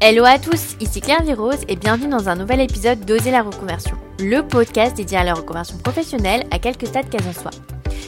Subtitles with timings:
[0.00, 3.96] Hello à tous, ici Claire Virose et bienvenue dans un nouvel épisode d'Oser la reconversion,
[4.18, 7.52] le podcast dédié à la reconversion professionnelle à quelques stades qu'elle en soit.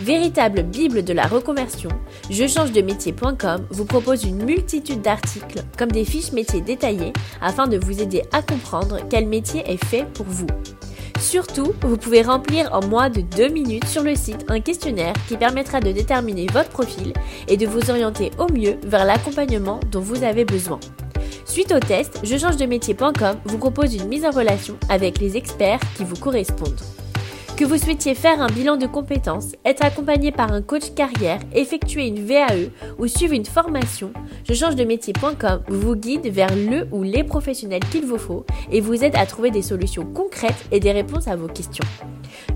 [0.00, 1.90] Véritable Bible de la reconversion,
[2.30, 7.68] je change de métier.com vous propose une multitude d'articles comme des fiches métiers détaillées afin
[7.68, 10.46] de vous aider à comprendre quel métier est fait pour vous.
[11.20, 15.36] Surtout, vous pouvez remplir en moins de 2 minutes sur le site un questionnaire qui
[15.36, 17.12] permettra de déterminer votre profil
[17.46, 20.80] et de vous orienter au mieux vers l'accompagnement dont vous avez besoin.
[21.44, 25.36] Suite au test, je change de métier.com vous propose une mise en relation avec les
[25.36, 26.80] experts qui vous correspondent.
[27.62, 32.08] Que vous souhaitiez faire un bilan de compétences, être accompagné par un coach carrière, effectuer
[32.08, 34.12] une VAE ou suivre une formation,
[34.48, 38.80] je change de métier.com vous guide vers le ou les professionnels qu'il vous faut et
[38.80, 41.86] vous aide à trouver des solutions concrètes et des réponses à vos questions.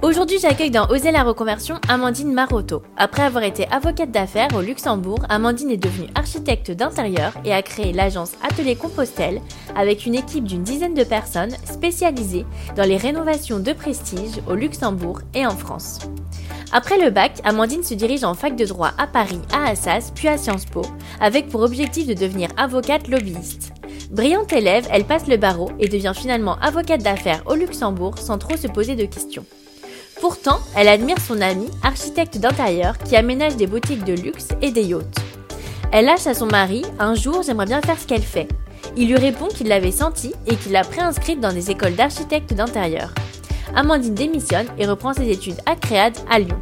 [0.02, 2.84] Aujourd'hui, j'accueille dans Oser la reconversion Amandine Marotto.
[2.98, 7.94] Après avoir été avocate d'affaires au Luxembourg, Amandine est devenue architecte d'intérieur et a créé
[7.94, 9.40] l'agence Atelier Compostelle
[9.76, 12.46] avec une équipe d'une dizaine de personnes spécialisées
[12.76, 16.00] dans les rénovations de prestige au Luxembourg et en France.
[16.72, 20.28] Après le bac, Amandine se dirige en fac de droit à Paris, à Assas, puis
[20.28, 20.82] à Sciences Po,
[21.20, 23.72] avec pour objectif de devenir avocate lobbyiste.
[24.12, 28.58] Brillante élève, elle passe le barreau et devient finalement avocate d'affaires au Luxembourg sans trop
[28.58, 29.46] se poser de questions.
[30.22, 34.84] Pourtant, elle admire son ami, architecte d'intérieur, qui aménage des boutiques de luxe et des
[34.84, 35.20] yachts.
[35.92, 38.48] Elle lâche à son mari Un jour, j'aimerais bien faire ce qu'elle fait.
[38.98, 43.14] Il lui répond qu'il l'avait senti et qu'il l'a préinscrite dans des écoles d'architectes d'intérieur.
[43.74, 46.60] Amandine démissionne et reprend ses études à Créade à Lyon.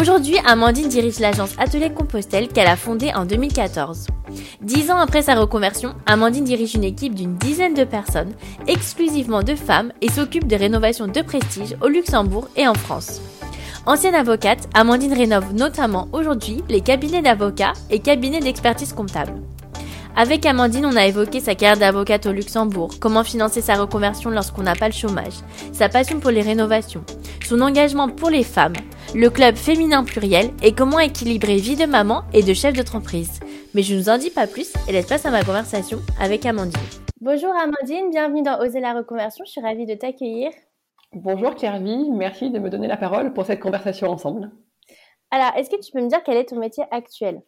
[0.00, 4.06] Aujourd'hui, Amandine dirige l'agence Atelier Compostelle qu'elle a fondée en 2014.
[4.60, 8.32] Dix ans après sa reconversion, Amandine dirige une équipe d'une dizaine de personnes,
[8.68, 13.20] exclusivement de femmes, et s'occupe de rénovations de prestige au Luxembourg et en France.
[13.86, 19.32] Ancienne avocate, Amandine rénove notamment aujourd'hui les cabinets d'avocats et cabinets d'expertise comptable.
[20.20, 24.64] Avec Amandine, on a évoqué sa carrière d'avocate au Luxembourg, comment financer sa reconversion lorsqu'on
[24.64, 27.04] n'a pas le chômage, sa passion pour les rénovations,
[27.46, 28.72] son engagement pour les femmes,
[29.14, 33.38] le club féminin pluriel et comment équilibrer vie de maman et de chef d'entreprise.
[33.74, 36.44] Mais je ne vous en dis pas plus et laisse place à ma conversation avec
[36.46, 36.80] Amandine.
[37.20, 40.50] Bonjour Amandine, bienvenue dans Oser la reconversion, je suis ravie de t'accueillir.
[41.12, 44.50] Bonjour Claire merci de me donner la parole pour cette conversation ensemble.
[45.30, 47.40] Alors, est-ce que tu peux me dire quel est ton métier actuel?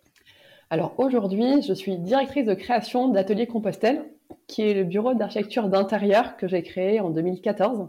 [0.72, 4.04] Alors aujourd'hui, je suis directrice de création d'Atelier Compostelle,
[4.46, 7.88] qui est le bureau d'architecture d'intérieur que j'ai créé en 2014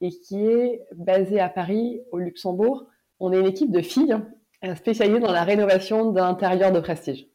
[0.00, 2.86] et qui est basé à Paris, au Luxembourg.
[3.20, 4.16] On est une équipe de filles
[4.64, 7.26] euh, spécialisées dans la rénovation d'intérieur de prestige.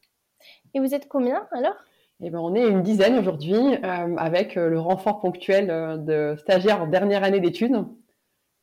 [0.74, 1.76] Et vous êtes combien alors?
[2.20, 5.68] Eh ben, on est une dizaine aujourd'hui, euh, avec euh, le renfort ponctuel
[6.04, 7.84] de stagiaires en dernière année d'études,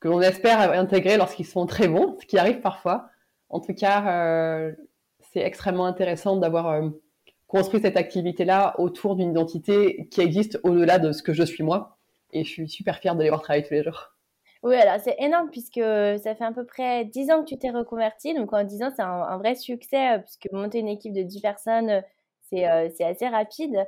[0.01, 3.09] que l'on espère intégrer lorsqu'ils sont très bons, ce qui arrive parfois.
[3.49, 4.71] En tout cas,
[5.31, 6.89] c'est extrêmement intéressant d'avoir euh,
[7.47, 11.97] construit cette activité-là autour d'une identité qui existe au-delà de ce que je suis moi.
[12.31, 14.13] Et je suis super fière de les voir travailler tous les jours.
[14.61, 17.69] Oui, alors c'est énorme puisque ça fait à peu près 10 ans que tu t'es
[17.69, 18.33] reconverti.
[18.33, 21.41] Donc en 10 ans, c'est un, vrai succès euh, puisque monter une équipe de 10
[21.41, 22.01] personnes, euh,
[22.51, 23.85] c'est assez rapide.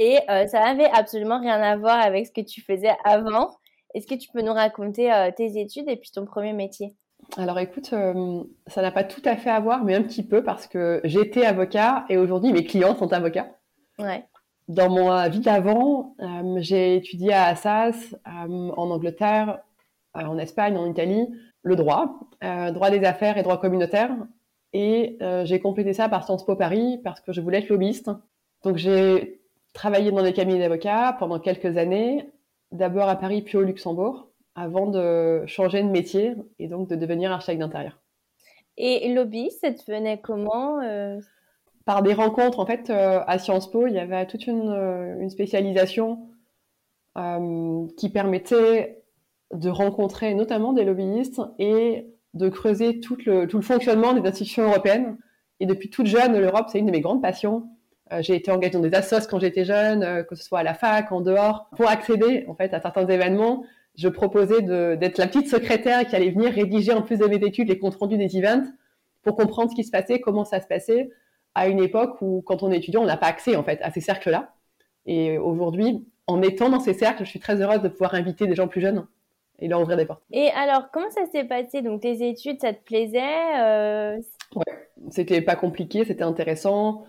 [0.00, 3.50] Et ça n'avait absolument rien à voir avec ce que tu faisais avant.
[3.94, 6.94] Est-ce que tu peux nous raconter tes études et puis ton premier métier?
[7.36, 10.42] Alors écoute, euh, ça n'a pas tout à fait à voir, mais un petit peu
[10.42, 13.48] parce que j'étais avocat et aujourd'hui mes clients sont avocats.
[13.98, 14.24] Ouais.
[14.68, 19.60] Dans mon vie d'avant, euh, j'ai étudié à Assas, euh, en Angleterre,
[20.14, 21.26] en Espagne, en Italie,
[21.62, 24.10] le droit, droit des affaires et droit communautaire.
[24.72, 28.10] Et j'ai complété ça par Sciences Po Paris parce que je voulais être lobbyiste.
[28.64, 29.42] Donc j'ai
[29.74, 32.30] travaillé dans des cabinets d'avocats pendant quelques années,
[32.72, 34.27] d'abord à Paris puis au Luxembourg,
[34.58, 38.00] avant de changer de métier et donc de devenir architecte d'intérieur.
[38.76, 41.18] Et lobby, ça te venait comment euh?
[41.84, 45.20] Par des rencontres, en fait, euh, à Sciences Po, il y avait toute une, euh,
[45.20, 46.28] une spécialisation
[47.96, 49.02] qui permettait
[49.52, 54.62] de rencontrer notamment des lobbyistes et de creuser tout le, tout le fonctionnement des institutions
[54.62, 55.18] européennes.
[55.58, 57.64] Et depuis toute jeune, l'Europe, c'est une de mes grandes passions.
[58.20, 61.10] j'ai été engagée dans des assos quand j'étais jeune, que ce soit à la fac,
[61.10, 63.64] en dehors, pour accéder en fait à certains événements
[63.98, 67.68] je proposais d'être la petite secrétaire qui allait venir rédiger en plus de mes études
[67.68, 68.68] les comptes rendus des events
[69.22, 71.10] pour comprendre ce qui se passait, comment ça se passait
[71.54, 73.90] à une époque où, quand on est étudiant, on n'a pas accès en fait à
[73.90, 74.54] ces cercles-là.
[75.06, 78.54] Et aujourd'hui, en étant dans ces cercles, je suis très heureuse de pouvoir inviter des
[78.54, 79.06] gens plus jeunes
[79.58, 80.22] et leur ouvrir des portes.
[80.30, 81.82] Et alors, comment ça s'est passé?
[81.82, 83.18] Donc, tes études, ça te plaisait
[83.58, 84.16] euh...
[84.54, 84.78] Ouais,
[85.10, 87.04] c'était pas compliqué, c'était intéressant.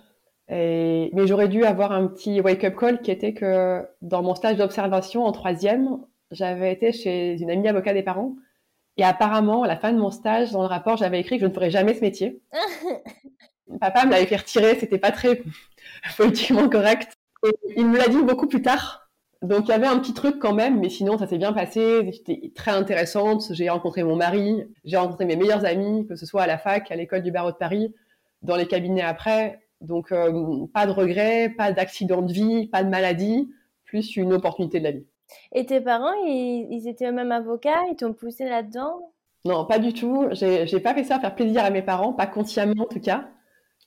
[0.48, 1.12] Et...
[1.14, 5.26] Mais j'aurais dû avoir un petit wake-up call qui était que dans mon stage d'observation
[5.26, 6.00] en troisième,
[6.32, 8.36] j'avais été chez une amie avocat des parents.
[8.98, 11.48] Et apparemment, à la fin de mon stage, dans le rapport, j'avais écrit que je
[11.48, 12.42] ne ferais jamais ce métier.
[13.80, 15.42] Papa me l'avait fait retirer, c'était pas très
[16.18, 17.14] politiquement correct.
[17.46, 19.10] Et il me l'a dit beaucoup plus tard.
[19.42, 22.12] Donc il y avait un petit truc quand même, mais sinon ça s'est bien passé.
[22.12, 23.46] C'était très intéressante.
[23.52, 26.92] J'ai rencontré mon mari, j'ai rencontré mes meilleurs amis, que ce soit à la fac,
[26.92, 27.94] à l'école du barreau de Paris,
[28.42, 29.62] dans les cabinets après.
[29.80, 33.50] Donc euh, pas de regrets, pas d'accident de vie, pas de maladie,
[33.86, 35.06] plus une opportunité de la vie.
[35.52, 39.14] Et tes parents, ils, étaient eux-mêmes avocats Ils t'ont poussé là-dedans?
[39.46, 40.28] Non, pas du tout.
[40.32, 43.30] J'ai pas fait ça faire plaisir à mes parents, pas consciemment en tout cas.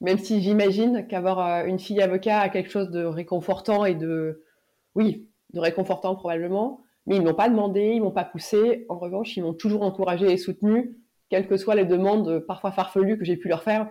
[0.01, 4.43] Même si j'imagine qu'avoir euh, une fille avocat a quelque chose de réconfortant et de.
[4.95, 6.81] Oui, de réconfortant probablement.
[7.07, 8.87] Mais ils m'ont pas demandé, ils m'ont pas poussé.
[8.89, 10.97] En revanche, ils m'ont toujours encouragé et soutenu,
[11.29, 13.89] quelles que soient les demandes euh, parfois farfelues que j'ai pu leur faire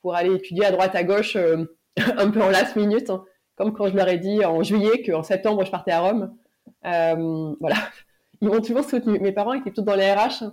[0.00, 1.64] pour aller étudier à droite à gauche euh,
[2.16, 3.10] un peu en last minute.
[3.10, 3.24] Hein.
[3.56, 6.34] Comme quand je leur ai dit en juillet qu'en septembre je partais à Rome
[6.82, 7.76] voilà,
[8.40, 9.18] ils m'ont toujours soutenu.
[9.18, 10.44] Mes parents étaient tous dans les RH,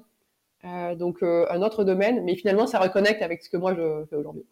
[0.65, 4.05] euh, donc euh, un autre domaine, mais finalement ça reconnecte avec ce que moi je
[4.09, 4.45] fais aujourd'hui.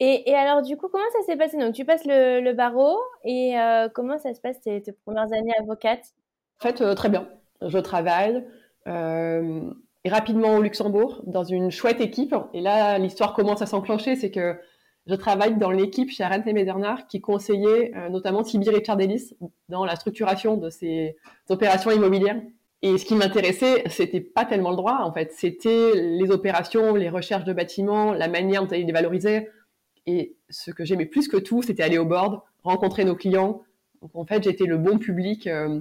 [0.00, 1.58] Et, alors du coup, comment ça s'est passé?
[1.58, 3.56] Donc tu passes le, barreau et
[3.94, 6.14] comment ça se passe tes, premières années avocate?
[6.60, 7.28] En fait, très bien.
[7.62, 8.44] Je travaille
[10.04, 12.34] et rapidement au Luxembourg dans une chouette équipe.
[12.54, 14.56] Et là, l'histoire commence à s'enclencher, c'est que
[15.08, 16.66] je travaille dans l'équipe chez Arendt et
[17.08, 19.32] qui conseillait euh, notamment Tibi Richard Ellis
[19.70, 21.16] dans la structuration de ces
[21.48, 22.40] opérations immobilières.
[22.82, 25.32] Et ce qui m'intéressait, c'était pas tellement le droit, en fait.
[25.32, 29.50] C'était les opérations, les recherches de bâtiments, la manière dont ils les valorisaient.
[30.06, 33.62] Et ce que j'aimais plus que tout, c'était aller au board, rencontrer nos clients.
[34.02, 35.80] Donc, en fait, j'étais le bon public euh,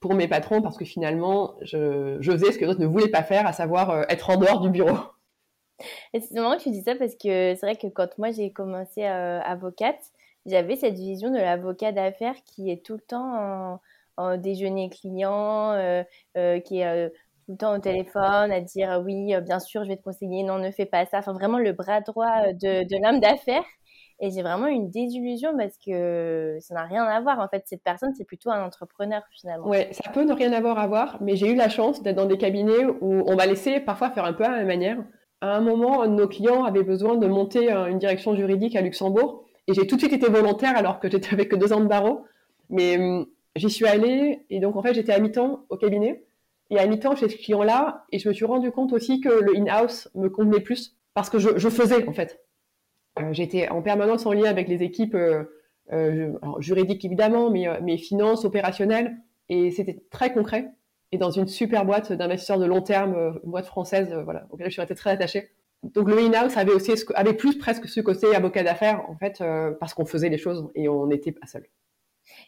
[0.00, 3.22] pour mes patrons parce que finalement, je, je faisais ce que d'autres ne voulaient pas
[3.22, 4.98] faire, à savoir euh, être en dehors du bureau.
[6.14, 9.04] C'est marrant que tu dis ça parce que c'est vrai que quand moi j'ai commencé
[9.04, 10.00] euh, avocate,
[10.46, 13.80] j'avais cette vision de l'avocat d'affaires qui est tout le temps
[14.16, 16.02] en, déjeuner client, euh,
[16.36, 17.08] euh, qui est
[17.46, 20.58] tout le temps au téléphone à dire oui, bien sûr, je vais te conseiller, non,
[20.58, 21.18] ne fais pas ça.
[21.18, 23.64] Enfin, vraiment le bras droit de, l'homme d'affaires.
[24.22, 27.38] Et j'ai vraiment une désillusion parce que ça n'a rien à voir.
[27.40, 29.66] En fait, cette personne, c'est plutôt un entrepreneur finalement.
[29.66, 32.26] Ouais, ça peut ne rien avoir à voir, mais j'ai eu la chance d'être dans
[32.26, 34.98] des cabinets où on m'a laissé parfois faire un peu à la manière
[35.40, 39.44] à un moment, nos clients avait besoin de monter une direction juridique à Luxembourg.
[39.66, 42.24] Et j'ai tout de suite été volontaire alors que j'étais avec deux ans de barreau.
[42.68, 46.24] Mais hum, j'y suis allée et donc en fait j'étais à mi-temps au cabinet
[46.70, 49.56] et à mi-temps chez ce client-là et je me suis rendu compte aussi que le
[49.56, 52.44] in-house me convenait plus parce que je, faisais en fait.
[53.18, 55.44] Euh, j'étais en permanence en lien avec les équipes euh,
[55.92, 59.16] euh, juridiques évidemment, mais, mais finances, opérationnelles
[59.48, 60.70] et c'était très concret
[61.12, 64.46] et dans une super boîte d'investisseurs de long terme, euh, une boîte française, euh, voilà,
[64.50, 65.50] auquel je suis restée très attachée.
[65.82, 69.72] Donc le in-house avait aussi avait plus presque ce côté avocat d'affaires en fait euh,
[69.80, 71.64] parce qu'on faisait les choses et on n'était pas seul.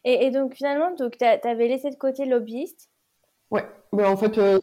[0.05, 2.91] Et, donc finalement, donc tu avais laissé de côté lobbyiste?
[3.51, 4.59] Ouais, mais en fait euh,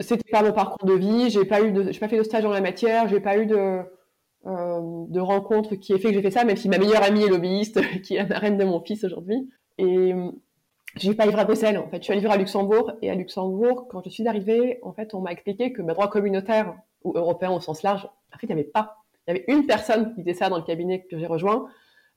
[0.00, 1.30] c'était pas mon parcours de vie.
[1.30, 3.08] J'ai pas eu de, j'ai pas fait de stage dans la matière.
[3.08, 3.80] J'ai pas eu de
[4.46, 6.44] de rencontre qui ait fait que j'ai fait ça.
[6.44, 9.48] Même si ma meilleure amie est lobbyiste, qui est la reine de mon fils aujourd'hui.
[9.78, 10.12] Et
[10.96, 11.98] je suis pas vivre à Bruxelles, en fait.
[11.98, 12.92] Je suis allée vivre à Luxembourg.
[13.02, 16.08] Et à Luxembourg, quand je suis arrivée, en fait, on m'a expliqué que mes droits
[16.08, 19.04] communautaires ou européens au sens large, en fait, il n'y avait pas.
[19.26, 21.68] Il y avait une personne qui disait ça dans le cabinet que j'ai rejoint.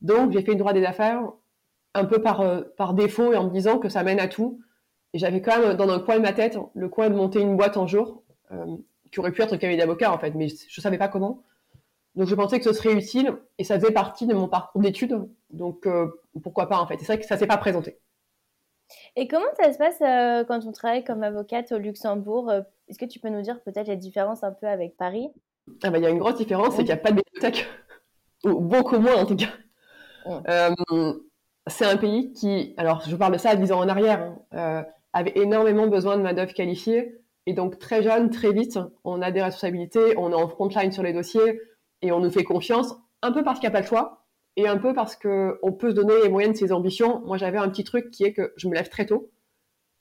[0.02, 1.24] Donc, j'ai fait une droit des affaires
[1.94, 4.62] un peu par, euh, par défaut et en me disant que ça mène à tout.
[5.14, 7.58] Et j'avais quand même dans un coin de ma tête le coin de monter une
[7.58, 8.78] boîte un jour, euh,
[9.12, 11.44] qui aurait pu être un cabinet d'avocat, en fait, mais je savais pas comment.
[12.16, 15.28] Donc, je pensais que ce serait utile et ça faisait partie de mon parcours d'études.
[15.50, 16.08] Donc, euh,
[16.44, 16.98] pourquoi pas, en fait.
[17.00, 17.98] C'est vrai que ça s'est pas présenté.
[19.16, 23.00] Et comment ça se passe euh, quand on travaille comme avocate au Luxembourg euh, Est-ce
[23.00, 25.30] que tu peux nous dire peut-être la différence un peu avec Paris?
[25.84, 27.68] Ah bah, Il y a une grosse différence, c'est qu'il n'y a pas de bibliothèque,
[28.46, 29.50] ou beaucoup moins en tout cas.
[30.50, 31.14] Euh,
[31.68, 34.40] c'est un pays qui, alors je parle de ça à 10 ans en arrière, hein,
[34.54, 37.22] euh, avait énormément besoin de main-d'œuvre qualifiée.
[37.46, 40.92] Et donc, très jeune, très vite, on a des responsabilités, on est en front line
[40.92, 41.62] sur les dossiers
[42.02, 44.27] et on nous fait confiance, un peu parce qu'il n'y a pas le choix
[44.58, 47.22] et un peu parce qu'on peut se donner les moyens de ses ambitions.
[47.26, 49.30] Moi, j'avais un petit truc qui est que je me lève très tôt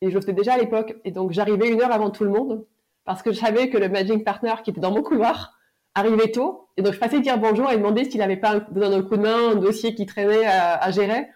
[0.01, 0.97] et je le faisais déjà à l'époque.
[1.05, 2.65] Et donc, j'arrivais une heure avant tout le monde
[3.05, 5.59] parce que je savais que le managing partner qui était dans mon couloir
[5.95, 6.69] arrivait tôt.
[6.79, 9.23] Et donc, je passais dire bonjour et demander s'il n'avait pas besoin d'un coup de
[9.23, 11.29] main, un dossier qui traînait à, gérer.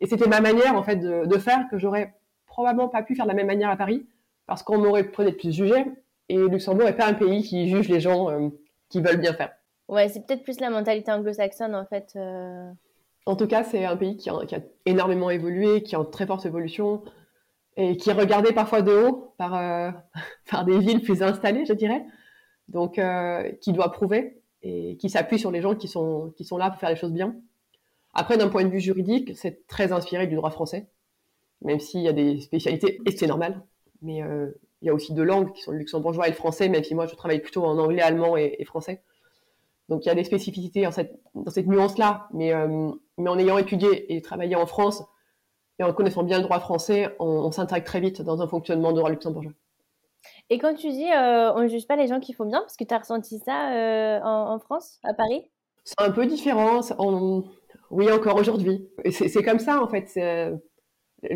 [0.00, 2.14] Et c'était ma manière, en fait, de, faire que j'aurais
[2.46, 4.06] probablement pas pu faire de la même manière à Paris
[4.46, 5.84] parce qu'on m'aurait peut-être plus jugé.
[6.28, 8.48] Et Luxembourg n'est pas un pays qui juge les gens euh,
[8.88, 9.50] qui veulent bien faire.
[9.88, 12.12] Ouais, c'est peut-être plus la mentalité anglo-saxonne, en fait.
[12.16, 12.70] Euh.
[13.26, 14.38] En tout cas, c'est un pays qui a,
[14.86, 17.02] énormément évolué, qui a une très forte évolution
[17.76, 19.90] et qui est regardé parfois de haut par, euh,
[20.50, 22.04] par des villes plus installées, je dirais.
[22.68, 26.58] Donc, euh, qui doit prouver et qui s'appuie sur les gens qui sont, qui sont
[26.58, 27.36] là pour faire les choses bien.
[28.12, 30.88] Après, d'un point de vue juridique, c'est très inspiré du droit français,
[31.62, 33.62] même s'il y a des spécialités, et c'est normal.
[34.02, 34.22] Mais
[34.82, 36.94] il y a aussi deux langues qui sont le luxembourgeois et le français, même si
[36.94, 39.02] moi je travaille plutôt en anglais, allemand et, français.
[39.88, 42.52] Donc il y a des spécificités dans cette, dans cette nuance-là, mais,
[43.16, 45.02] mais en ayant étudié et travaillé en France,
[45.78, 48.98] et en connaissant bien le droit français, on, s'intègre très vite dans un fonctionnement de
[48.98, 49.52] droit luxembourgeois.
[50.50, 52.76] Et quand tu dis euh, on ne juge pas les gens qui font bien, parce
[52.76, 55.48] que tu as ressenti ça euh, en, France, à Paris?
[55.84, 56.80] C'est un peu différent.
[57.90, 58.88] Oui, encore aujourd'hui.
[59.10, 60.10] C'est comme ça, en fait.
[60.16, 60.56] Euh,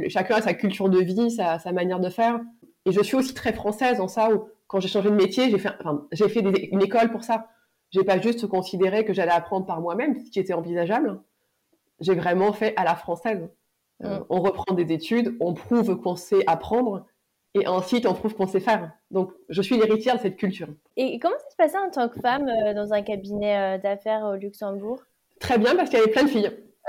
[0.09, 2.41] chacun a sa culture de vie, sa, manière de faire.
[2.85, 5.59] Et je suis aussi très française en ça, où quand j'ai changé de métier, j'ai
[5.59, 7.47] fait, enfin, fait une école pour ça.
[7.93, 11.21] J'ai pas juste considéré que j'allais apprendre par moi-même, ce qui était envisageable.
[12.01, 13.49] J'ai vraiment fait à la française.
[14.03, 14.27] Euh, mm.
[14.31, 17.07] on reprend des études, on prouve qu'on sait apprendre,
[17.55, 18.93] et ensuite on prouve qu'on sait faire.
[19.11, 20.69] Donc je suis l'héritière de cette culture.
[20.97, 24.25] Et comment ça se passait en tant que femme euh, dans un cabinet euh, d'affaires
[24.25, 25.03] au Luxembourg?
[25.39, 26.51] Très bien parce qu'il y avait plein de filles.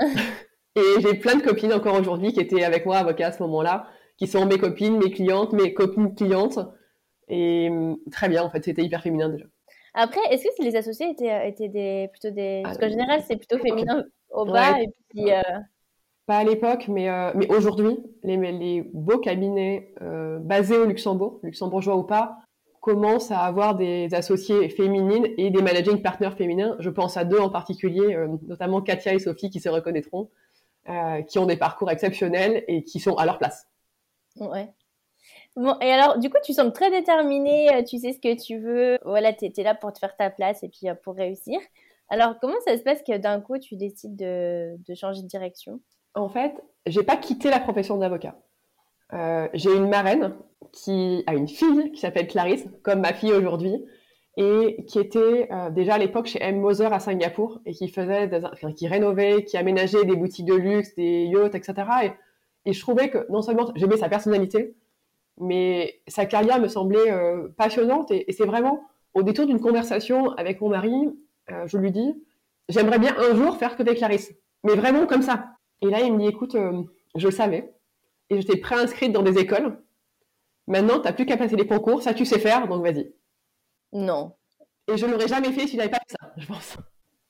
[0.76, 3.86] et j'ai plein de copines encore aujourd'hui qui étaient avec moi avocats à ce moment-là,
[4.16, 6.58] qui sont mes copines, mes clientes, mes copines clientes.
[7.28, 9.44] Et mm, très bien en fait, c'était hyper féminin déjà.
[9.94, 12.62] Après, est-ce que les associés étaient, étaient des, plutôt des...
[12.64, 15.30] Parce qu'en général, c'est plutôt féminin au bas, et puis
[16.26, 21.38] pas à l'époque, mais, euh, mais aujourd'hui, les, les, beaux cabinets euh, basés au Luxembourg,
[21.42, 22.38] luxembourgeois ou pas,
[22.80, 26.76] commencent à avoir des associés féminines et des managing partners féminins.
[26.78, 30.30] Je pense à deux en particulier, euh, notamment Katia et Sophie qui se reconnaîtront,
[31.28, 33.66] qui ont des parcours exceptionnels et qui sont à leur place.
[34.36, 34.68] Ouais.
[35.56, 38.98] Bon, et alors, du coup, tu sembles très déterminée, tu sais ce que tu veux,
[39.04, 41.60] voilà, tu es, là pour te faire ta place et puis pour réussir.
[42.08, 45.80] Alors, comment ça se passe que d'un coup, tu décides de, changer de direction?
[46.14, 46.52] En fait,
[46.86, 48.36] j'ai pas quitté la profession d'avocat.
[49.12, 50.34] Euh, j'ai une marraine
[50.72, 53.84] qui a une fille qui s'appelle Clarisse, comme ma fille aujourd'hui,
[54.36, 56.60] et qui était euh, déjà à l'époque chez M.
[56.60, 58.28] Moser à Singapour et qui faisait,
[58.76, 61.74] qui rénovait, qui aménageait des boutiques de luxe, des yachts, etc.
[62.66, 64.74] Et, je trouvais que non seulement j'aimais sa personnalité,
[65.38, 68.10] mais sa carrière me semblait euh, passionnante.
[68.10, 70.92] Et, et c'est vraiment au détour d'une conversation avec mon mari,
[71.66, 72.14] je lui dis,
[72.68, 75.46] j'aimerais bien un jour faire que des Clarisse, mais vraiment comme ça.
[75.82, 76.82] Et là, il me dit, écoute, euh,
[77.14, 77.74] je le savais,
[78.30, 79.78] et j'étais préinscrite dans des écoles.
[80.66, 83.12] Maintenant, tu n'as plus qu'à passer les concours, ça tu sais faire, donc vas-y.
[83.92, 84.32] Non.
[84.88, 86.76] Et je ne l'aurais jamais fait s'il n'avait pas fait ça, je pense.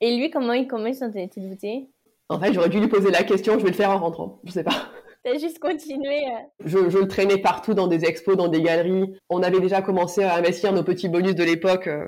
[0.01, 1.89] Et lui, comment il, comment il s'en était douté
[2.29, 4.53] En fait, j'aurais dû lui poser la question, je vais le faire en rentrant, je
[4.53, 4.91] sais pas.
[5.25, 6.27] T'as juste continué.
[6.27, 6.39] Euh.
[6.65, 9.15] Je, je, le traînais partout dans des expos, dans des galeries.
[9.31, 12.07] On avait déjà commencé à investir nos petits bonus de l'époque euh,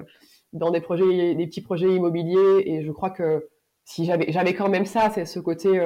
[0.52, 2.62] dans des projets, des petits projets immobiliers.
[2.66, 3.49] Et je crois que
[3.85, 5.80] si j'avais, j'avais quand même ça, c'est ce côté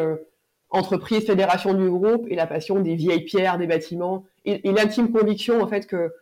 [0.71, 5.61] entreprise, fédération du groupe et la passion des vieilles pierres, des bâtiments et, l'intime conviction
[5.61, 6.13] en fait que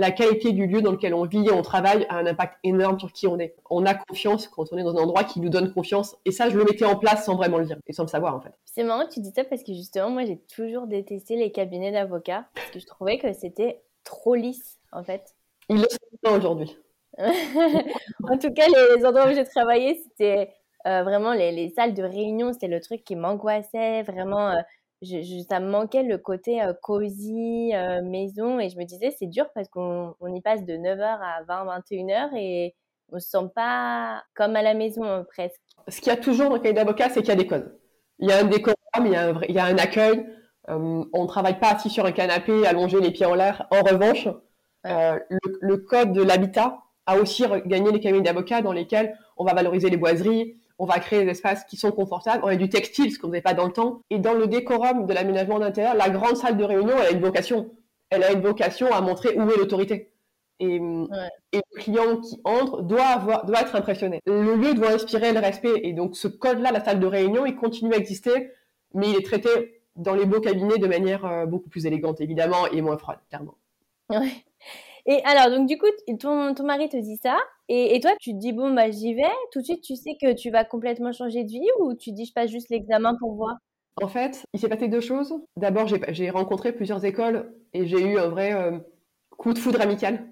[0.00, 2.98] la qualité du lieu dans lequel on vit et on travaille a un impact énorme
[2.98, 3.54] sur qui on est.
[3.68, 6.48] On a confiance quand on est dans un endroit qui nous donne confiance et ça
[6.48, 8.52] je le mettais en place sans vraiment le dire et sans le savoir en fait.
[8.64, 11.92] C'est marrant que tu dis ça parce que justement moi j'ai toujours détesté les cabinets
[11.92, 15.34] d'avocats parce que je trouvais que c'était trop lisse en fait.
[15.68, 16.76] Il le sont pas aujourd'hui.
[17.18, 18.66] en tout cas
[18.96, 20.50] les endroits où j'ai travaillé c'était
[20.86, 24.02] euh, vraiment, les, salles de réunion, c'était le truc qui m'angoissait.
[24.02, 24.60] Vraiment, euh,
[25.02, 27.72] je, ça me manquait le côté euh, cosy,
[28.04, 28.60] maison.
[28.60, 32.36] Et je me disais, c'est dur parce qu'on y passe de 9h à 20, 21h
[32.36, 32.74] et
[33.12, 35.60] on se sent pas comme à la maison presque.
[35.88, 37.76] Ce qu'il y a toujours dans le cahier d'avocat, c'est qu'il y a des codes.
[38.18, 40.26] Il y a un décorum, il y a un, il y a un accueil.
[40.68, 43.66] on ne travaille pas assis sur un canapé, allongé les pieds en l'air.
[43.70, 44.28] En revanche,
[44.84, 45.20] le,
[45.60, 49.90] le, code de l'habitat a aussi gagné les cabinets d'avocats dans lesquels on va valoriser
[49.90, 52.42] les boiseries, on va créer des espaces qui sont confortables.
[52.42, 54.00] On a du textile, ce qu'on ne faisait pas dans le temps.
[54.08, 57.20] Et dans le décorum de l'aménagement d'intérieur, la grande salle de réunion, elle a une
[57.20, 57.70] vocation.
[58.08, 60.10] Elle a une vocation à montrer où est l'autorité.
[60.58, 64.20] Et, et, le client qui entre doit, avoir, doit être impressionné.
[64.24, 65.80] Le lieu doit inspirer le respect.
[65.82, 68.50] Et donc, ce code-là, la salle de réunion, il continue à exister,
[68.94, 72.66] mais il est traité dans les beaux cabinets de manière euh, beaucoup plus élégante, évidemment,
[72.72, 73.56] et moins froide, clairement.
[74.08, 74.32] Ouais.
[75.06, 75.86] Et alors, donc, du coup,
[76.18, 77.36] ton, ton mari te dit ça,
[77.68, 79.22] et, toi, tu te dis, bon, bah, j'y vais.
[79.52, 82.24] Tout de suite, tu sais que tu vas complètement changer de vie, ou tu dis,
[82.24, 83.56] je passe juste l'examen pour voir?
[84.02, 85.34] En fait, il s'est passé deux choses.
[85.56, 88.78] D'abord, j'ai rencontré plusieurs écoles, et j'ai eu un vrai euh,
[89.36, 90.26] coup de foudre amical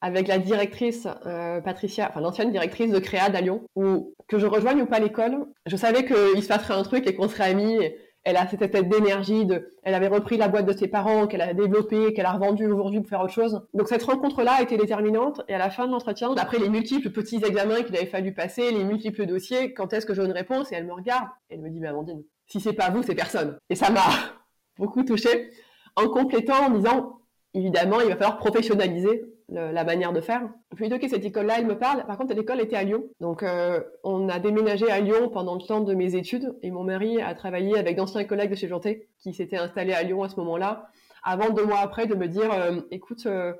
[0.00, 4.44] avec la directrice euh, Patricia, enfin l'ancienne directrice de Créade à Lyon, où que je
[4.44, 7.78] rejoigne ou pas l'école, je savais qu'il se passerait un truc et qu'on serait amis.
[8.24, 9.46] Elle a cette espèce d'énergie
[9.82, 13.00] elle avait repris la boîte de ses parents, qu'elle a développée, qu'elle a revendue aujourd'hui
[13.00, 13.66] pour faire autre chose.
[13.74, 15.42] Donc cette rencontre-là a été déterminante.
[15.46, 18.70] Et à la fin de l'entretien, après les multiples petits examens qu'il avait fallu passer,
[18.70, 20.72] les multiples dossiers, quand est-ce que j'ai une réponse?
[20.72, 23.58] Et elle me regarde, elle me dit, mais Amandine, si c'est pas vous, c'est personne.
[23.68, 24.08] Et ça m'a
[24.78, 25.50] beaucoup touchée,
[25.94, 27.20] en complétant en disant,
[27.52, 30.48] évidemment, il va falloir professionnaliser la manière de faire.
[30.74, 32.06] Plutôt que cette école-là, elle me parle.
[32.06, 33.04] Par contre, cette école était à Lyon.
[33.20, 36.54] Donc, euh, on a déménagé à Lyon pendant le temps de mes études.
[36.62, 40.02] Et mon mari a travaillé avec d'anciens collègues de chez Janté qui s'étaient installés à
[40.02, 40.88] Lyon à ce moment-là.
[41.22, 43.52] Avant, deux mois après, de me dire, euh, écoute, euh,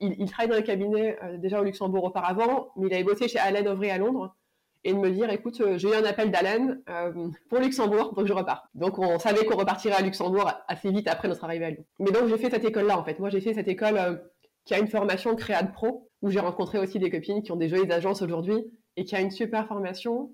[0.00, 3.38] il, il, travaille dans le cabinet déjà au Luxembourg auparavant, mais il avait bossé chez
[3.38, 4.36] Allen Overy à Londres.
[4.82, 6.80] Et de me dire, écoute, j'ai eu un appel d'Allen
[7.50, 8.68] pour Luxembourg, donc je repars.
[8.74, 11.84] Donc, on savait qu'on repartirait à Luxembourg assez vite après notre arrivée à Lyon.
[11.98, 13.18] Mais donc, j'ai fait cette école-là, en fait.
[13.18, 14.22] Moi, j'ai fait cette école
[14.70, 17.68] qui a une formation Créade Pro, où j'ai rencontré aussi des copines qui ont des
[17.68, 20.30] jolies agences aujourd'hui, et qui a une super formation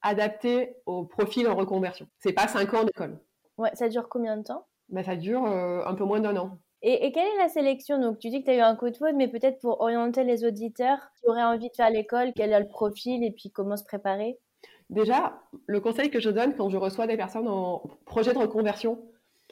[0.00, 2.06] adaptée au profil en reconversion.
[2.20, 3.18] C'est pas cinq ans d'école.
[3.58, 4.64] Ouais, ça dure combien de temps?
[4.90, 6.60] Bah, Ça dure euh, un peu moins d'un an.
[6.82, 8.00] Et, quelle est la sélection?
[8.00, 10.22] Donc, tu dis que tu as eu un coup de foudre, mais peut-être pour orienter
[10.22, 13.76] les auditeurs qui auraient envie de faire l'école, quel est le profil et puis comment
[13.76, 14.38] se préparer?
[14.88, 19.02] Déjà, le conseil que je donne quand je reçois des personnes en projet de reconversion,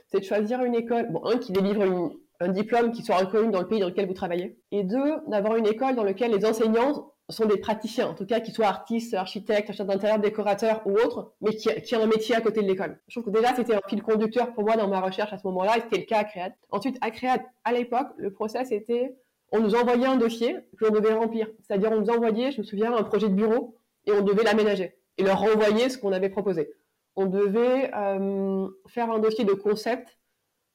[0.06, 3.50] c'est de choisir une école, bon, un qui délivre une, un diplôme qui soit reconnu
[3.50, 4.58] dans le pays dans lequel vous travaillez.
[4.70, 8.40] Et deux, d'avoir une école dans laquelle les enseignants sont des praticiens, en tout cas
[8.40, 12.40] qui soient artistes, architectes, architectes d'intérieur, décorateurs ou autres, mais qui, ont un métier à
[12.40, 12.98] côté de l'école.
[13.06, 15.46] Je trouve que déjà c'était un fil conducteur pour moi dans ma recherche à ce
[15.48, 16.54] moment-là, et c'était le cas à Créade.
[16.70, 19.14] Ensuite, à Créade, à l'époque, le process était,
[19.52, 21.48] on nous envoyait un dossier que l'on devait remplir.
[21.62, 24.96] C'est-à-dire on nous envoyait, je me souviens, un projet de bureau, et on devait l'aménager,
[25.18, 26.70] et leur renvoyer ce qu'on avait proposé.
[27.14, 30.18] On devait euh, faire un dossier de concept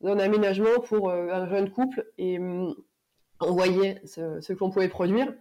[0.04, 2.76] d'un aménagement pour euh, un jeune couple et hum,
[3.40, 5.34] envoyer ce, ce que pouvait produire.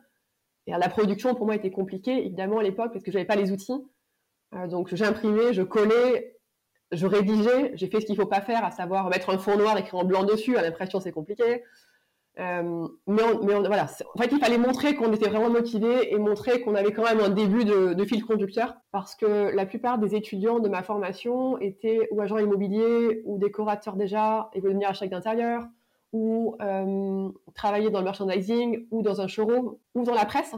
[0.67, 3.51] Et la production pour moi était compliquée, évidemment à l'époque parce que j'avais pas les
[3.51, 3.85] outils.
[4.55, 6.39] Euh, donc j'ai imprimé, je collais,
[6.93, 9.77] je rédigeais, j'ai fait ce qu'il faut pas faire, à savoir mettre un fond noir
[9.77, 10.57] écrit en blanc dessus.
[10.57, 11.65] À l'impression c'est compliqué.
[12.39, 16.63] Euh, mais, mais voilà, en fait, il fallait montrer qu'on était vraiment motivé et montrer
[16.63, 20.15] qu'on avait quand même un début de, de, fil conducteur, parce que la plupart des
[20.15, 25.13] étudiants de ma formation étaient ou agents immobiliers ou décorateurs déjà et voulaient devenir architecte
[25.13, 25.65] d'intérieur
[26.13, 30.55] ou euh, travailler dans le merchandising ou dans un showroom ou dans la presse.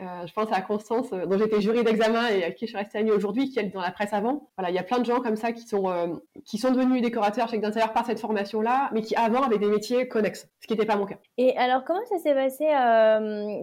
[0.00, 2.78] Euh, je pense à Constance, euh, dont j'étais jury d'examen et à qui je suis
[2.78, 4.50] restée amie aujourd'hui, qui est dans la presse avant.
[4.56, 7.02] Voilà, il y a plein de gens comme ça qui sont, euh, qui sont devenus
[7.02, 10.74] décorateurs chez d'intérieur par cette formation-là, mais qui avant avaient des métiers connexes, ce qui
[10.74, 11.18] n'était pas mon cas.
[11.36, 12.66] Et alors, comment ça s'est passé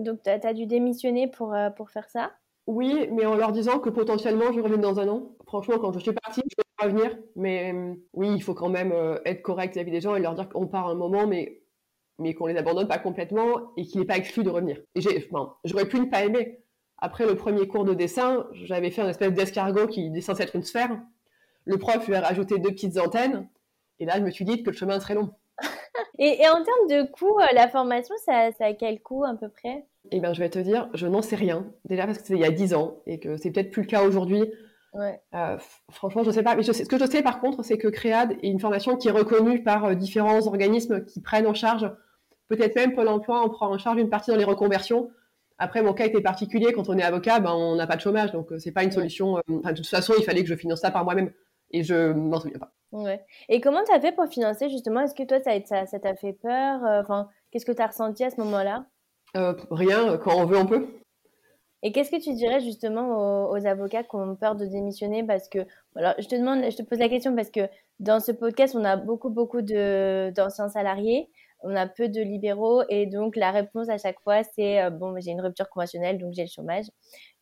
[0.03, 2.31] Donc, tu as, dû démissionner pour, pour faire ça?
[2.67, 5.35] Oui, mais en leur disant que potentiellement je reviens dans un an.
[5.45, 7.17] Franchement, quand je suis partie, je ne vais pas revenir.
[7.35, 7.73] Mais
[8.13, 8.93] oui, il faut quand même
[9.23, 11.61] être correct vis-à-vis des gens et leur dire qu'on part un moment, mais
[12.19, 14.77] mais qu'on les abandonne pas complètement et qu'il n'est pas exclu de revenir.
[14.95, 16.59] Et j'ai, enfin, j'aurais pu ne pas aimer.
[16.97, 20.55] Après le premier cours de dessin, j'avais fait un espèce d'escargot qui est censé être
[20.55, 20.97] une sphère.
[21.65, 23.47] Le prof lui a rajouté deux petites antennes.
[23.99, 25.31] Et là, je me suis dit que le chemin est très long.
[26.19, 29.33] et, et, en termes de coût, euh, la formation, ça, ça a quel coût à
[29.35, 29.85] peu près?
[30.11, 31.65] Eh bien, je vais te dire, je n'en sais rien.
[31.85, 33.87] Déjà parce que c'était il y a dix ans et que c'est peut-être plus le
[33.87, 34.43] cas aujourd'hui.
[34.93, 35.19] Ouais.
[35.33, 35.57] Euh,
[35.91, 36.55] franchement, je sais pas.
[36.55, 38.95] Mais je sais, ce que je sais par contre, c'est que Créade est une formation
[38.95, 41.89] qui est reconnue par euh, différents organismes qui prennent en charge
[42.47, 45.09] Peut-être même Pôle emploi on prend en charge une partie dans les reconversions.
[45.57, 46.73] Après, mon cas était particulier.
[46.73, 48.31] Quand on est avocat, ben, on n'a pas de chômage.
[48.31, 49.37] Donc, c'est pas une solution.
[49.37, 51.31] Euh, de toute façon, il fallait que je finance ça par moi-même.
[51.71, 52.73] Et je m'en souviens pas.
[52.91, 53.25] Ouais.
[53.49, 55.01] Et comment tu as fait pour financer, justement?
[55.01, 56.83] Est-ce que toi, ça, t'a fait peur?
[56.83, 58.85] Euh, Enfin, Qu'est-ce que tu as ressenti à ce moment-là?
[59.37, 60.17] Euh, Rien.
[60.17, 60.87] Quand on veut, on peut.
[61.83, 65.23] Et qu'est-ce que tu dirais justement aux, aux, avocats qui ont peur de démissionner?
[65.23, 65.59] Parce que,
[65.93, 67.61] voilà, je te demande, je te pose la question parce que
[67.99, 71.29] dans ce podcast, on a beaucoup, beaucoup d'anciens salariés
[71.65, 75.15] on a peu de libéraux et donc la réponse à chaque fois c'est euh, bon
[75.19, 76.85] j'ai une rupture conventionnelle donc j'ai le chômage.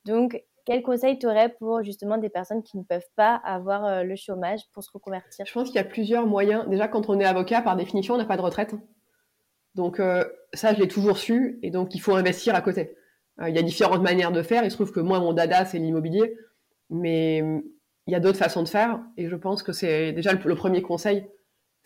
[0.05, 4.03] Donc quel conseil tu aurais pour justement des personnes qui ne peuvent pas avoir euh,
[4.03, 5.45] le chômage pour se reconvertir?
[5.45, 6.67] Je pense qu'il y a plusieurs moyens.
[6.69, 8.73] Déjà quand on est avocat par définition on n'a pas de retraite.
[9.75, 12.95] Donc euh, ça je l'ai toujours su et donc il faut investir à côté.
[13.45, 14.63] il y a différentes manières de faire.
[14.63, 16.37] Il se trouve que moi mon dada c'est l'immobilier
[16.89, 17.39] mais
[18.07, 20.81] il y a d'autres façons de faire et je pense que c'est déjà le premier
[20.81, 21.25] conseil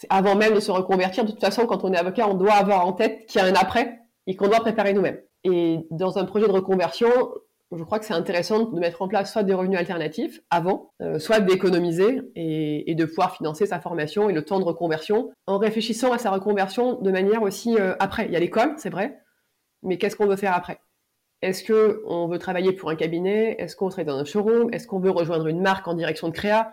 [0.10, 2.86] avant même de se reconvertir, de toute façon, quand on est avocat, on doit avoir
[2.86, 4.00] en tête qu'il y a un après.
[4.30, 5.20] et qu'on doit préparer nous-mêmes.
[5.46, 7.10] Et dans un projet de reconversion,
[7.72, 11.20] je crois que c'est intéressant de mettre en place soit des revenus alternatifs avant, euh,
[11.20, 16.14] soit d'économiser et, de pouvoir financer sa formation et le temps de reconversion en réfléchissant
[16.14, 18.26] à sa reconversion de manière aussi euh, après.
[18.26, 19.20] Il y a l'école, c'est vrai,
[19.84, 20.80] mais qu'est-ce qu'on veut faire après?
[21.42, 23.56] Est-ce que on veut travailler pour un cabinet?
[23.60, 24.74] Est-ce qu'on travaille dans un showroom?
[24.74, 26.72] Est-ce qu'on veut rejoindre une marque en direction de créa?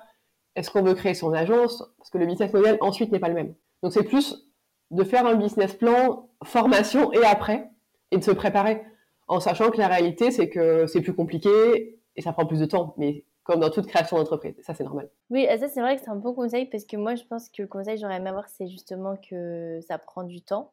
[0.57, 1.83] Est-ce qu'on veut créer son agence?
[1.99, 3.55] Parce que le business model ensuite n'est pas le même.
[3.83, 4.49] Donc c'est plus
[4.91, 7.71] de faire un business plan formation et après
[8.11, 8.83] et de se préparer
[9.29, 12.67] en sachant que la réalité, c'est que c'est plus compliqué et ça prend plus de
[12.67, 12.95] temps.
[12.99, 15.11] Mais comme dans toute création d'entreprise, ça c'est normal.
[15.31, 17.63] Oui, ça c'est vrai que c'est un bon conseil parce que moi je pense que
[17.63, 20.73] le conseil que j'aurais aimé avoir, c'est justement que ça prend du temps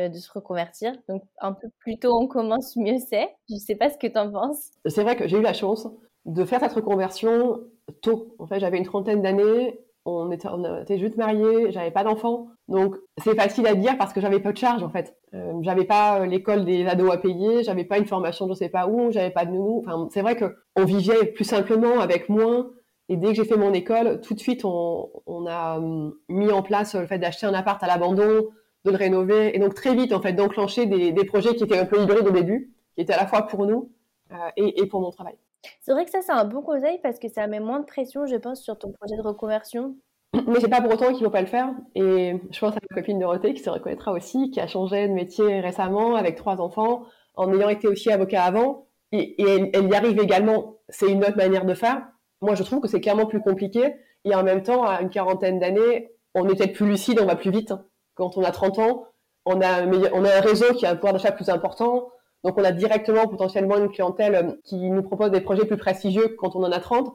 [0.00, 0.92] euh, de se reconvertir.
[1.08, 3.28] Donc un peu plus tôt on commence, mieux c'est.
[3.48, 4.70] Je sais pas ce que tu en penses.
[4.86, 5.88] C'est vrai que j'ai eu la chance
[6.24, 7.60] de faire cette reconversion
[8.02, 8.34] tôt.
[8.38, 12.48] En fait, j'avais une trentaine d'années on était, on était juste mariés, j'avais pas d'enfants.
[12.68, 15.16] Donc c'est facile à dire parce que j'avais pas de charge en fait.
[15.34, 18.68] Euh, j'avais pas euh, l'école des ados à payer, j'avais pas une formation je sais
[18.68, 19.82] pas où, j'avais pas de nounou.
[19.84, 22.70] Enfin c'est vrai que on vivait plus simplement avec moins.
[23.08, 26.52] Et dès que j'ai fait mon école, tout de suite on, on a hum, mis
[26.52, 28.48] en place le fait d'acheter un appart à l'abandon,
[28.84, 31.78] de le rénover, et donc très vite en fait d'enclencher des, des, projets qui étaient
[31.78, 33.90] un peu hybrides au début, qui étaient à la fois pour nous
[34.32, 35.36] euh, et, et pour mon travail.
[35.80, 38.26] C'est vrai que ça, c'est un bon conseil parce que ça met moins de pression,
[38.26, 39.96] je pense, sur ton projet de reconversion.
[40.46, 41.70] Mais c'est pas pour autant qu'il faut pas le faire.
[41.94, 45.12] Et je pense à ma copine Dorothée qui se reconnaîtra aussi, qui a changé de
[45.12, 48.86] métier récemment avec trois enfants, en ayant été aussi avocat avant.
[49.12, 49.36] Et,
[49.72, 50.78] elle, y arrive également.
[50.88, 52.02] C'est une autre manière de faire.
[52.40, 53.94] Moi, je trouve que c'est clairement plus compliqué.
[54.24, 57.36] Et en même temps, à une quarantaine d'années, on est peut-être plus lucide, on va
[57.36, 57.72] plus vite.
[58.14, 59.06] Quand on a 30 ans,
[59.46, 62.08] on a, on a un réseau qui a un pouvoir d'achat plus important.
[62.44, 66.36] Donc, on a directement potentiellement une clientèle euh, qui nous propose des projets plus prestigieux
[66.38, 67.12] quand on en a 30.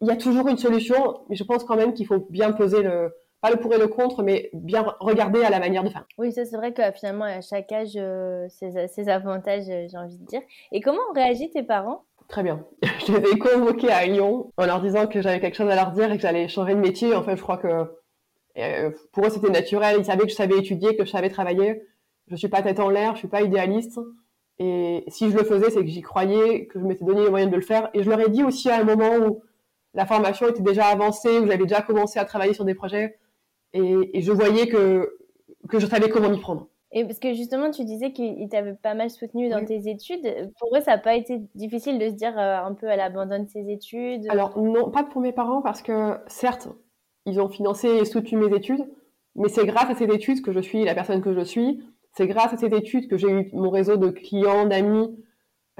[0.00, 2.82] Il y a toujours une solution, mais je pense quand même qu'il faut bien poser
[2.82, 6.04] le, pas le pour et le contre, mais bien regarder à la manière de faire.
[6.18, 10.18] Oui, ça c'est vrai que finalement, à chaque âge, euh, ses, avantages, euh, j'ai envie
[10.18, 10.40] de dire.
[10.72, 12.04] Et comment ont réagi tes parents?
[12.28, 12.64] Très bien.
[13.06, 15.90] Je les ai convoqués à Lyon en leur disant que j'avais quelque chose à leur
[15.90, 17.14] dire et que j'allais changer de métier.
[17.14, 17.84] En fait, je crois que
[19.12, 19.96] pour eux, c'était naturel.
[19.98, 21.82] Ils savaient que je savais étudier, que je savais travailler.
[22.28, 23.98] Je suis pas tête en l'air, je suis pas idéaliste.
[24.62, 27.50] Et si je le faisais, c'est que j'y croyais, que je m'étais donné les moyens
[27.50, 27.90] de le faire.
[27.94, 29.42] Et je leur ai dit aussi à un moment où
[29.92, 33.18] la formation était déjà avancée, où j'avais déjà commencé à travailler sur des projets.
[33.72, 35.18] Et, je voyais que,
[35.68, 36.68] que je savais comment m'y prendre.
[36.92, 40.52] Et parce que justement, tu disais qu'ils t'avaient pas mal soutenu dans tes études.
[40.60, 43.48] Pour eux, ça n'a pas été difficile de se dire euh, un peu elle abandonne
[43.48, 46.68] ses études Alors non, pas pour mes parents parce que certes,
[47.26, 48.86] ils ont financé et soutenu mes études,
[49.34, 51.82] mais c'est grâce à ces études que je suis la personne que je suis.
[52.12, 55.16] C'est grâce à cette étude que j'ai eu mon réseau de clients, d'amis,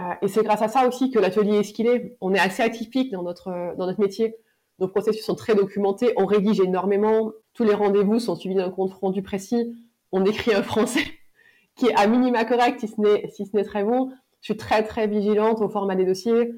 [0.00, 2.16] euh, et c'est grâce à ça aussi que l'atelier est ce qu'il est.
[2.20, 4.36] On est assez atypique dans notre dans notre métier.
[4.78, 8.92] Nos processus sont très documentés, on rédige énormément, tous les rendez-vous sont suivis d'un compte
[8.94, 9.74] rendu précis.
[10.10, 11.04] On écrit un français
[11.76, 14.10] qui est à minima correct, si ce n'est si très bon.
[14.40, 16.52] Je suis très très vigilante au format des dossiers.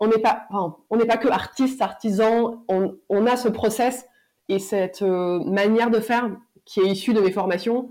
[0.00, 0.48] On n'est pas
[0.90, 2.64] on n'est pas que artiste, artisan.
[2.68, 4.06] On, on a ce process
[4.48, 6.28] et cette euh, manière de faire
[6.64, 7.90] qui est issue de mes formations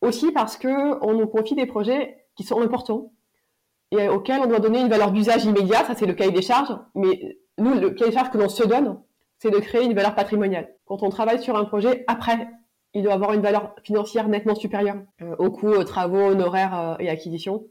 [0.00, 3.12] aussi parce que on nous confie des projets qui sont importants
[3.90, 5.84] et auxquels on doit donner une valeur d'usage immédiat.
[5.84, 6.76] Ça, c'est le cahier des charges.
[6.94, 9.00] Mais nous, le cahier des charges que l'on se donne,
[9.38, 10.74] c'est de créer une valeur patrimoniale.
[10.84, 12.48] Quand on travaille sur un projet, après,
[12.94, 16.96] il doit avoir une valeur financière nettement supérieure euh, aux coûts, aux travaux, honoraires euh,
[16.98, 17.64] et acquisitions.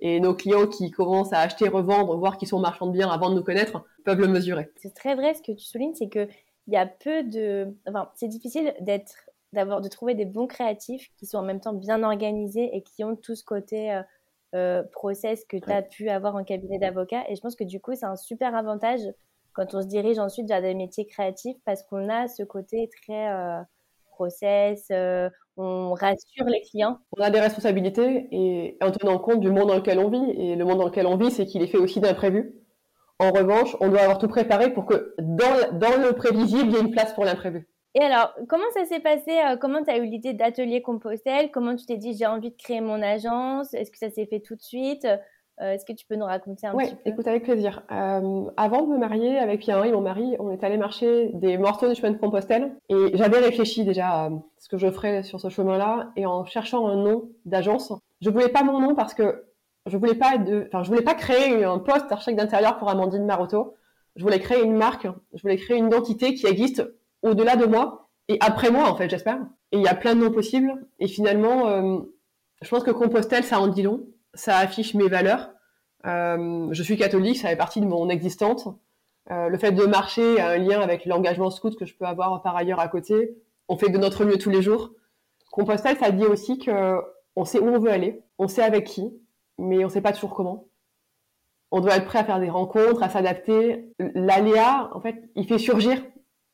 [0.00, 3.30] Et nos clients qui commencent à acheter, revendre, voir qu'ils sont marchands de biens avant
[3.30, 4.70] de nous connaître, peuvent le mesurer.
[4.76, 6.26] C'est très vrai ce que tu soulignes, c'est que
[6.66, 11.10] il y a peu de, enfin, c'est difficile d'être d'avoir de trouver des bons créatifs
[11.16, 14.02] qui sont en même temps bien organisés et qui ont tout ce côté euh,
[14.54, 17.24] euh process que tu as pu avoir en cabinet d'avocat.
[17.28, 19.00] Et je pense que du coup, c'est un super avantage
[19.52, 23.32] quand on se dirige ensuite vers des métiers créatifs parce qu'on a ce côté très
[23.32, 23.60] euh,
[24.12, 24.90] process,
[25.56, 26.98] on rassure les clients.
[27.16, 30.30] On a des responsabilités et en tenant compte du monde dans lequel on vit.
[30.30, 32.54] Et le monde dans lequel on vit, c'est qu'il est fait aussi d'imprévus.
[33.18, 36.76] En revanche, on doit avoir tout préparé pour que dans, dans le prévisible, il y
[36.76, 37.68] ait une place pour l'imprévu.
[37.94, 41.50] Et alors, comment ça s'est passé euh, Comment tu as eu l'idée d'Atelier Compostelle?
[41.50, 43.74] Comment tu t'es dit j'ai envie de créer mon agence?
[43.74, 45.04] Est-ce que ça s'est fait tout de suite?
[45.04, 47.10] Euh, Est-ce que tu peux nous raconter un petit peu?
[47.10, 47.82] écoute, avec plaisir.
[47.90, 51.88] Euh, avant de me marier avec Pierre-Henri, mon mari, on est allé marcher des morceaux
[51.88, 55.48] de chemin de Compostelle et j'avais réfléchi déjà à ce que je ferais sur ce
[55.48, 59.44] chemin-là et en cherchant un nom d'agence, je voulais pas mon nom parce que
[59.86, 63.26] je voulais pas de, enfin, je voulais pas créer un poste architecte d'intérieur pour Amandine
[63.26, 63.74] Maroto.
[64.16, 66.82] Je voulais créer une marque, je voulais créer une identité qui existe
[67.22, 69.40] au-delà de moi et après moi, en fait, j'espère.
[69.72, 70.72] Et il y a plein de noms possibles.
[71.00, 71.98] Et finalement, euh,
[72.62, 74.06] je pense que Compostelle, ça en dit long.
[74.34, 75.50] Ça affiche mes valeurs.
[76.06, 78.68] Euh, je suis catholique, ça fait partie de mon existence.
[79.32, 82.40] Euh, le fait de marcher a un lien avec l'engagement scout que je peux avoir
[82.42, 83.36] par ailleurs à côté.
[83.68, 84.92] On fait de notre mieux tous les jours.
[85.50, 87.00] Compostelle, ça dit aussi que
[87.34, 89.12] on sait où on veut aller, on sait avec qui,
[89.58, 90.68] mais on sait pas toujours comment.
[91.72, 93.92] On doit être prêt à faire des rencontres, à s'adapter.
[93.98, 96.00] L'aléa, en fait, il fait surgir,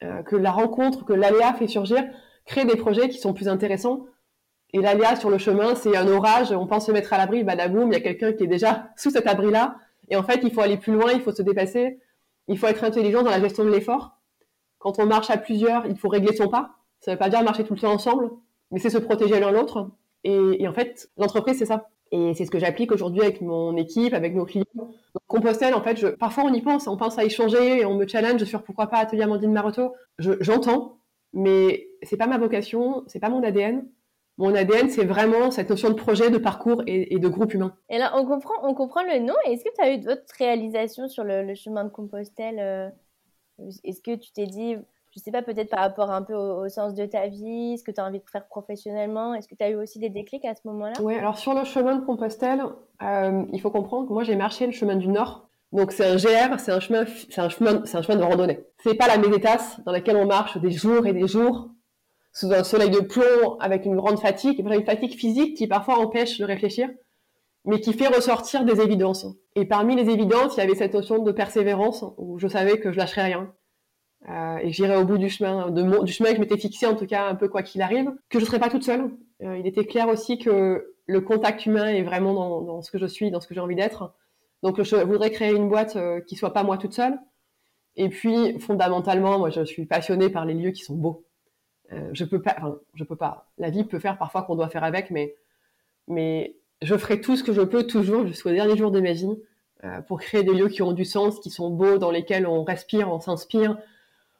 [0.03, 2.05] euh, que la rencontre, que l'aléa fait surgir,
[2.45, 4.07] crée des projets qui sont plus intéressants.
[4.73, 7.91] Et l'aléa sur le chemin, c'est un orage, on pense se mettre à l'abri, badaboum,
[7.91, 9.77] il y a quelqu'un qui est déjà sous cet abri-là.
[10.09, 11.99] Et en fait, il faut aller plus loin, il faut se dépasser,
[12.49, 14.19] il faut être intelligent dans la gestion de l'effort.
[14.79, 16.77] Quand on marche à plusieurs, il faut régler son pas.
[17.01, 18.31] Ça ne veut pas dire marcher tout le temps ensemble,
[18.71, 19.91] mais c'est se protéger l'un l'autre.
[20.25, 21.89] Et, en fait, l'entreprise, c'est ça.
[22.13, 24.65] Et c'est ce que j'applique aujourd'hui avec mon équipe, avec nos clients.
[24.75, 24.95] Donc,
[25.27, 28.07] Compostelle, en fait, je, parfois on y pense, on pense à échanger, et on me
[28.07, 29.95] challenge sur pourquoi pas Atelier Amandine Maroto.
[30.19, 31.01] J'entends,
[31.33, 33.87] mais c'est pas ma vocation, c'est pas mon ADN.
[34.39, 37.75] Mon ADN, c'est vraiment cette notion de projet, de parcours et, de groupe humain.
[37.89, 39.35] Et là, on comprend, on comprend le nom.
[39.47, 42.91] Est-ce que tu as eu d'autres réalisations sur le, chemin de Compostelle euh,
[43.83, 44.77] Est-ce que tu t'es dit,
[45.17, 47.91] je sais pas, peut-être par rapport un peu au, sens de ta vie, ce que
[47.91, 50.55] tu as envie de faire professionnellement Est-ce que tu as eu aussi des déclics à
[50.55, 50.93] ce moment-là?
[51.01, 52.63] Oui, alors sur le chemin de Compostelle,
[53.03, 55.49] euh, il faut comprendre que moi, j'ai marché le chemin du Nord.
[55.73, 58.61] Donc c'est un GR, c'est un chemin, c'est un chemin, c'est un chemin de randonnée.
[58.85, 61.71] C'est pas la mésétasse dans laquelle on marche des jours et des jours
[62.33, 66.39] sous un soleil de plomb avec une grande fatigue, une fatigue physique qui parfois empêche
[66.39, 66.91] de réfléchir,
[67.65, 69.27] mais qui fait ressortir des évidences.
[69.55, 72.93] Et parmi les évidences, il y avait cette notion de persévérance où je savais que
[72.93, 73.53] je lâcherais rien.
[74.29, 77.07] Euh, et j'irais au bout du chemin, du chemin que je m'étais fixé, en tout
[77.07, 79.11] cas un peu quoi qu'il arrive, que je ne serais pas toute seule.
[79.43, 82.99] Euh, il était clair aussi que le contact humain est vraiment dans, dans ce que
[82.99, 84.15] je suis, dans ce que j'ai envie d'être.
[84.63, 87.19] Donc je voudrais créer une boîte euh, qui soit pas moi toute seule.
[87.95, 91.25] Et puis fondamentalement, moi je suis passionnée par les lieux qui sont beaux.
[91.93, 93.49] Euh, je peux pas, enfin, je peux pas.
[93.59, 95.37] La vie peut faire parfois qu'on doit faire avec, mais,
[96.09, 99.39] mais je ferai tout ce que je peux toujours jusqu'au dernier jour de ma vie
[99.85, 102.65] euh, pour créer des lieux qui ont du sens, qui sont beaux, dans lesquels on
[102.65, 103.79] respire, on s'inspire,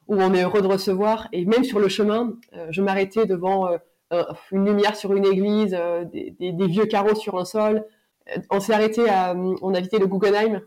[0.07, 1.27] où on est heureux de recevoir.
[1.31, 3.69] Et même sur le chemin, euh, je m'arrêtais devant
[4.53, 5.77] une lumière sur une église,
[6.13, 7.85] des, vieux carreaux sur un sol.
[8.49, 10.61] on s'est arrêté à, on a visité le Guggenheim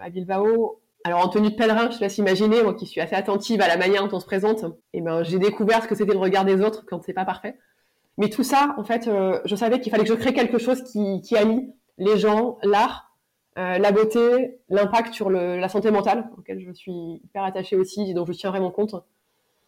[0.00, 0.82] à Bilbao.
[1.04, 3.66] Alors en tenue de pèlerin, je te laisse imaginer, moi qui suis assez attentive à
[3.66, 6.18] la manière dont on se présente, et eh ben j'ai découvert ce que c'était le
[6.18, 7.56] regard des autres quand c'est pas parfait.
[8.18, 10.82] Mais tout ça, en fait, euh, je savais qu'il fallait que je crée quelque chose
[10.82, 13.11] qui, qui allie les gens, l'art,
[13.58, 18.10] euh, la beauté, l'impact sur le, la santé mentale, auquel je suis hyper attachée aussi,
[18.10, 18.94] et dont je tiens vraiment compte.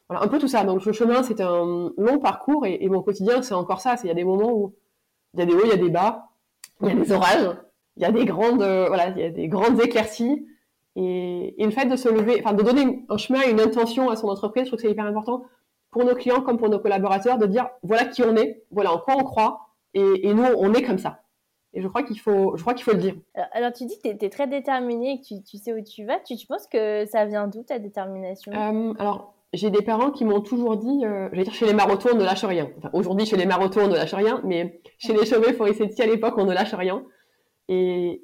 [0.09, 0.65] Voilà, un peu tout ça.
[0.65, 3.97] Donc le chemin, c'est un long parcours, et, et mon quotidien, c'est encore ça.
[4.03, 4.75] Il y a des moments où
[5.35, 6.29] il y a des hauts, il y a des bas,
[6.81, 7.57] il y a des orages,
[7.97, 10.47] il y a des grandes, euh, voilà, il y a des grandes éclaircies.
[10.97, 14.17] Et, et, le fait de se lever, enfin de donner un chemin, une intention à
[14.17, 15.45] son entreprise, je trouve que c'est hyper important
[15.91, 18.99] pour nos clients comme pour nos collaborateurs de dire voilà qui on est, voilà en
[18.99, 21.24] quoi on croit, et, et nous on est comme ça.
[21.75, 23.15] Et je crois qu'il faut, je crois qu'il faut le dire.
[23.53, 26.05] Alors, tu dis que tu es, très déterminée et que tu, tu, sais où tu
[26.05, 26.19] vas.
[26.21, 28.53] Tu, tu penses que ça vient d'où ta détermination?
[28.53, 31.75] Euh, Alors j'ai des parents qui m'ont toujours dit, euh, je vais dire chez les
[31.75, 32.69] Marotos on ne lâche rien.
[32.79, 36.07] Enfin, aujourd'hui chez les Marotos on ne lâche rien, mais chez les cheveux Forissetti à
[36.07, 37.05] l'époque on ne lâche rien.
[37.69, 38.23] Et,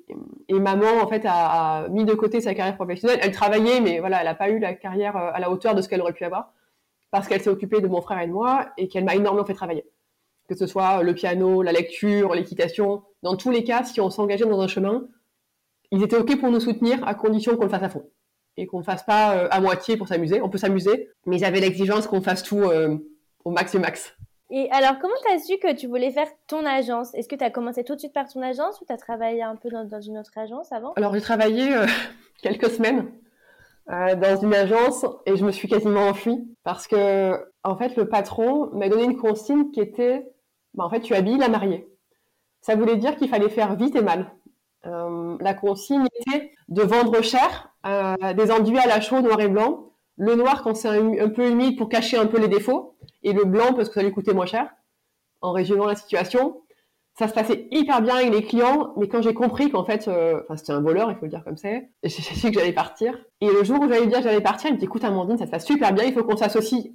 [0.48, 3.18] et, maman, en fait, a, a, mis de côté sa carrière professionnelle.
[3.22, 5.80] Elle travaillait, mais voilà, elle n'a pas eu la carrière euh, à la hauteur de
[5.80, 6.52] ce qu'elle aurait pu avoir,
[7.10, 9.54] parce qu'elle s'est occupée de mon frère et de moi, et qu'elle m'a énormément fait
[9.54, 9.86] travailler.
[10.50, 14.46] Que ce soit le piano, la lecture, l'équitation, dans tous les cas, si on s'engageait
[14.46, 15.06] dans un chemin,
[15.92, 18.02] ils étaient ok pour nous soutenir, à condition qu'on le fasse à fond
[18.56, 20.42] et qu'on ne fasse pas euh, à moitié pour s'amuser.
[20.42, 22.98] On peut s'amuser, mais ils avaient l'exigence qu'on fasse tout euh,
[23.44, 24.16] au max et max.
[24.50, 27.14] Et alors, comment tu as su que tu voulais faire ton agence?
[27.14, 29.42] Est-ce que tu as commencé tout de suite par ton agence ou tu as travaillé
[29.42, 30.94] un peu dans, dans, une autre agence avant?
[30.94, 31.86] Alors, j'ai travaillé euh,
[32.42, 33.06] quelques semaines
[33.86, 38.70] dans une agence et je me suis quasiment enfuie parce que, en fait, le patron
[38.72, 40.30] m'a donné une consigne qui était
[40.74, 41.88] bah, en fait, tu habilles la mariée.
[42.60, 44.32] Ça voulait dire qu'il fallait faire vite et mal.
[44.86, 49.48] Euh, la consigne était de vendre cher euh, des enduits à la chaux noir et
[49.48, 53.32] blanc le noir quand c'est un, peu humide pour cacher un peu les défauts, et
[53.32, 54.70] le blanc parce que ça lui coûtait moins cher,
[55.40, 56.60] en résumant la situation.
[57.18, 60.42] Ça se passait hyper bien avec les clients, mais quand j'ai compris qu'en fait, euh,
[60.56, 63.18] c'était un voleur, il faut le dire comme c'est, j'ai su que j'allais partir.
[63.40, 65.46] Et le jour où j'allais dire que j'allais partir, il me dit écoute Amandine, ça
[65.46, 66.92] se passe super bien, il faut qu'on s'associe.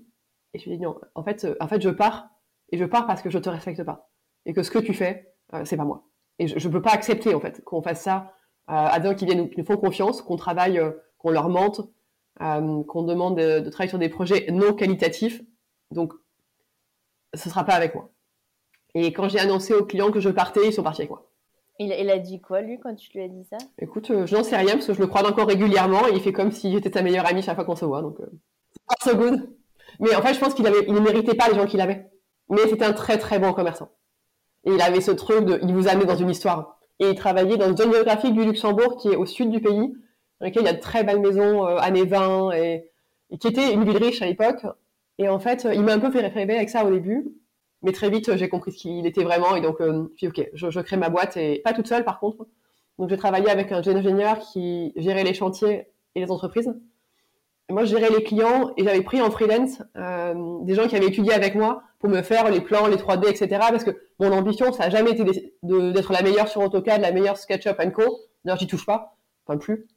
[0.54, 2.30] Et je lui ai dit non, en fait, euh, en fait je pars,
[2.76, 4.10] et je pars parce que je te respecte pas,
[4.46, 6.08] et que ce que tu fais, euh, c'est pas moi.
[6.40, 8.34] Et je, ne peux pas accepter en fait qu'on fasse ça
[8.68, 10.82] à des gens qui viennent, qui nous font confiance, qu'on travaille,
[11.20, 11.82] qu'on leur mente,
[12.42, 15.42] euh, qu'on demande de, de, travailler sur des projets non qualitatifs.
[15.92, 16.14] Donc,
[17.34, 18.10] ce sera pas avec moi.
[18.94, 21.32] Et quand j'ai annoncé aux clients que je partais, ils sont partis avec moi.
[21.80, 23.58] Il, il a dit quoi, lui, quand tu lui as dit ça?
[23.80, 26.22] Écoute, euh, je n'en sais rien, parce que je le crois encore régulièrement, et il
[26.22, 28.28] fait comme si j'étais sa meilleure amie chaque fois qu'on se voit, donc euh,
[29.04, 29.50] so good.
[30.00, 32.10] Mais en fait, je pense qu'il avait, il ne méritait pas les gens qu'il avait.
[32.50, 33.90] Mais c'était un très très bon commerçant.
[34.66, 36.80] Et il avait ce truc de, il vous amenait dans une histoire.
[37.00, 39.94] Et il travaillait dans une zone géographique du Luxembourg qui est au sud du pays,
[40.40, 42.92] dans lequel il y a de très belles maisons euh, années 20 et,
[43.40, 44.66] qui était une ville riche à l'époque.
[45.18, 47.26] Et en fait, il m'a un peu fait rêver avec ça au début.
[47.82, 49.56] Mais très vite, j'ai compris ce qu'il était vraiment.
[49.56, 52.20] Et donc, euh, puis, ok, je, je, crée ma boîte et pas toute seule, par
[52.20, 52.48] contre.
[52.98, 56.74] Donc, j'ai travaillé avec un jeune ingénieur qui gérait les chantiers et les entreprises.
[57.70, 61.08] Moi, je gérais les clients et j'avais pris en freelance euh, des gens qui avaient
[61.08, 63.48] étudié avec moi pour me faire les plans, les 3D, etc.
[63.72, 65.24] Parce que mon ambition, ça n'a jamais été
[65.64, 68.04] d'être la meilleure sur AutoCAD, la meilleure SketchUp Co.
[68.44, 69.88] D'ailleurs, j'y touche pas, enfin plus.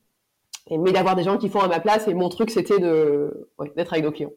[0.70, 2.08] Mais d'avoir des gens qui font à ma place.
[2.08, 4.32] Et mon truc, c'était de ouais, d'être avec nos clients.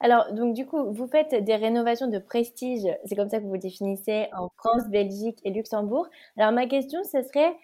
[0.00, 3.50] Alors, donc du coup, vous faites des rénovations de prestige, c'est comme ça que vous
[3.50, 6.06] vous définissez en France, Belgique et Luxembourg.
[6.36, 7.56] Alors, ma question, ce serait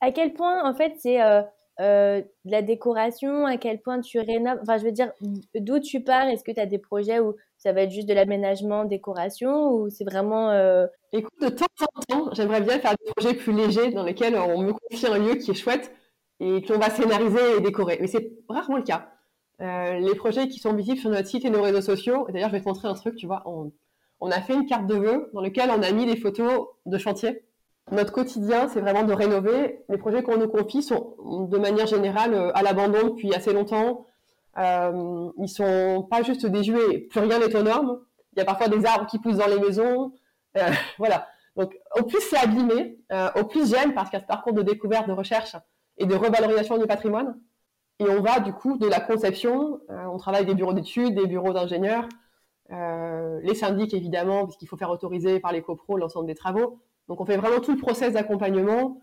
[0.00, 1.42] à quel point, en fait, c'est euh,
[1.80, 5.12] euh, de la décoration, à quel point tu rénoves, enfin, je veux dire,
[5.54, 8.14] d'où tu pars Est-ce que tu as des projets où ça va être juste de
[8.14, 10.50] l'aménagement, décoration, ou c'est vraiment...
[10.50, 10.86] Euh...
[11.12, 14.62] Écoute, de temps en temps, j'aimerais bien faire des projets plus légers dans lesquels on
[14.62, 15.92] me confie un lieu qui est chouette
[16.40, 17.98] et qu'on va scénariser et décorer.
[18.00, 19.10] Mais c'est rarement le cas.
[19.62, 22.26] Euh, les projets qui sont visibles sur notre site et nos réseaux sociaux.
[22.30, 23.42] D'ailleurs, je vais te montrer un truc, tu vois.
[23.46, 23.72] On,
[24.20, 26.98] on, a fait une carte de vœux dans laquelle on a mis des photos de
[26.98, 27.42] chantier.
[27.92, 29.84] Notre quotidien, c'est vraiment de rénover.
[29.88, 31.14] Les projets qu'on nous confie sont
[31.48, 34.06] de manière générale euh, à l'abandon depuis assez longtemps.
[34.58, 38.00] Euh, ils sont pas juste désuets, plus rien n'est aux normes.
[38.32, 40.12] Il y a parfois des arbres qui poussent dans les maisons.
[40.56, 40.68] Euh,
[40.98, 41.28] voilà.
[41.54, 42.98] Donc, au plus c'est abîmé,
[43.34, 45.56] au plus j'aime parce qu'il y a ce parcours de découverte, de recherche
[45.96, 47.40] et de revalorisation du patrimoine.
[47.98, 51.54] Et on va du coup de la conception, on travaille des bureaux d'études, des bureaux
[51.54, 52.06] d'ingénieurs,
[52.68, 56.82] les syndics évidemment, puisqu'il faut faire autoriser par les copros l'ensemble des travaux.
[57.08, 59.00] Donc on fait vraiment tout le process d'accompagnement.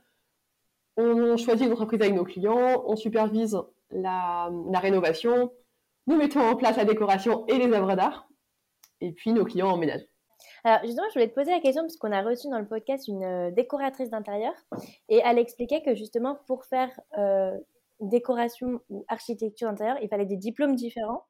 [0.98, 3.58] On choisit l'entreprise avec nos clients, on supervise
[3.90, 5.52] la, la, rénovation,
[6.08, 8.28] nous mettons en place la décoration et les œuvres d'art,
[9.02, 10.06] et puis nos clients emménagent.
[10.64, 13.08] Alors justement, je voulais te poser la question parce qu'on a reçu dans le podcast
[13.08, 14.54] une euh, décoratrice d'intérieur
[15.10, 17.58] et elle expliquait que justement pour faire euh,
[18.00, 21.26] décoration ou architecture intérieure, il fallait des diplômes différents.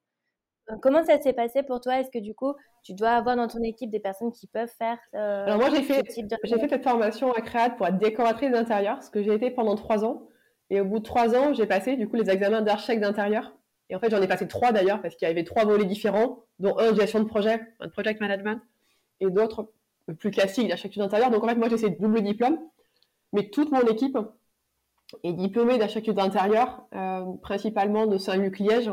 [0.69, 1.99] Euh, comment ça s'est passé pour toi?
[1.99, 4.97] Est-ce que du coup, tu dois avoir dans ton équipe des personnes qui peuvent faire
[5.13, 6.03] euh, Alors moi, j'ai fait,
[6.43, 9.75] j'ai fait cette formation à Créate pour être décoratrice d'intérieur, ce que j'ai été pendant
[9.75, 10.27] trois ans.
[10.69, 13.53] Et au bout de trois ans, j'ai passé du coup les examens d'architecte d'intérieur.
[13.89, 16.45] Et en fait, j'en ai passé trois d'ailleurs parce qu'il y avait trois volets différents,
[16.59, 18.59] dont un gestion de projet, un project management,
[19.19, 19.71] et d'autres
[20.19, 21.29] plus classiques d'architecture d'intérieur.
[21.29, 22.57] Donc en fait, moi, j'ai ces double diplôme,
[23.33, 24.17] mais toute mon équipe
[25.23, 28.89] est diplômée d'architecture d'intérieur, euh, principalement de Saint-Luc Liège.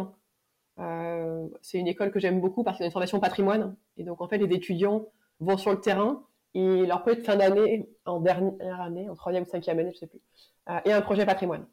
[0.81, 3.77] Euh, c'est une école que j'aime beaucoup parce qu'il y a une formation patrimoine.
[3.97, 5.07] Et donc, en fait, les étudiants
[5.41, 9.45] vont sur le terrain et leur projet de fin d'année, en dernière année, en troisième
[9.45, 10.21] ou cinquième année, je sais plus,
[10.69, 11.67] euh, et un projet patrimoine.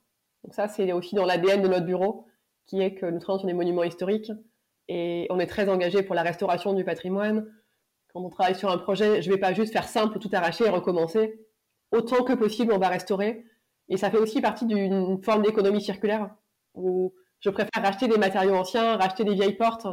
[0.43, 2.27] Donc ça, c'est aussi dans l'ADN de notre bureau,
[2.67, 4.31] qui est que nous travaillons sur des monuments historiques
[4.87, 7.47] et on est très engagé pour la restauration du patrimoine.
[8.13, 10.69] Quand on travaille sur un projet, je vais pas juste faire simple, tout arracher et
[10.69, 11.39] recommencer.
[11.91, 13.45] Autant que possible, on va restaurer
[13.89, 16.29] et ça fait aussi partie d'une forme d'économie circulaire
[16.73, 19.87] où je préfère racheter des matériaux anciens, racheter des vieilles portes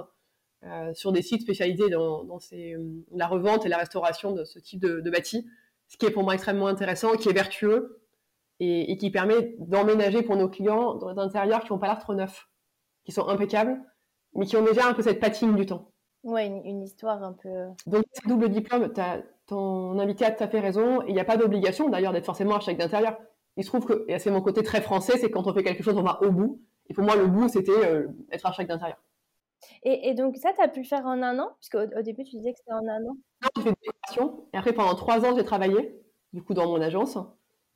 [0.65, 2.77] euh, sur des sites spécialisés dans, dans ces,
[3.13, 5.47] la revente et la restauration de ce type de, de bâti,
[5.89, 8.01] ce qui est pour moi extrêmement intéressant, qui est vertueux
[8.61, 11.99] et, et qui permet d'emménager pour nos clients dans des intérieurs qui n'ont pas l'air
[11.99, 12.49] trop neufs,
[13.05, 13.79] qui sont impeccables,
[14.35, 15.91] mais qui ont déjà un peu cette patine du temps.
[16.23, 17.51] Ouais, une, une histoire un peu.
[17.87, 21.03] Donc, double diplôme, as, ton invité a tout à fait raison.
[21.03, 23.19] Il n'y a pas d'obligation d'ailleurs d'être forcément architecte d'intérieur
[23.57, 25.83] il se trouve que, et c'est mon côté très français, c'est quand on fait quelque
[25.83, 26.61] chose, on va au bout.
[26.89, 28.99] Et pour moi, le bout, c'était euh, être architecte d'intérieur.
[29.83, 31.51] Et, et, donc ça, tu as pu le faire en un an?
[31.59, 33.17] Puisqu'au au début, tu disais que c'était en un an.
[33.43, 34.47] Non, j'ai fait des décorations.
[34.53, 36.01] Et après, pendant trois ans, j'ai travaillé,
[36.33, 37.17] du coup, dans mon agence.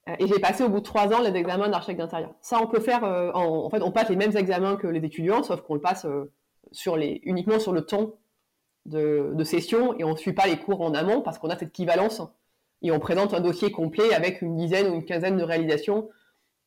[0.08, 2.34] Euh, et j'ai passé au bout de trois ans les examens d'architecte d'intérieur.
[2.40, 5.04] Ça, on peut faire, euh, en, en, fait, on passe les mêmes examens que les
[5.04, 6.30] étudiants, sauf qu'on le passe euh,
[6.72, 8.14] sur les, uniquement sur le temps
[8.86, 11.56] de, de session et on ne suit pas les cours en amont parce qu'on a
[11.56, 12.22] cette équivalence
[12.82, 16.08] et on présente un dossier complet avec une dizaine ou une quinzaine de réalisations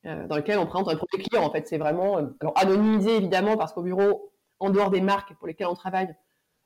[0.05, 1.43] euh, dans lequel on présente un projet client.
[1.43, 5.33] En fait, c'est vraiment euh, alors anonymisé évidemment parce qu'au bureau, en dehors des marques
[5.35, 6.15] pour lesquelles on travaille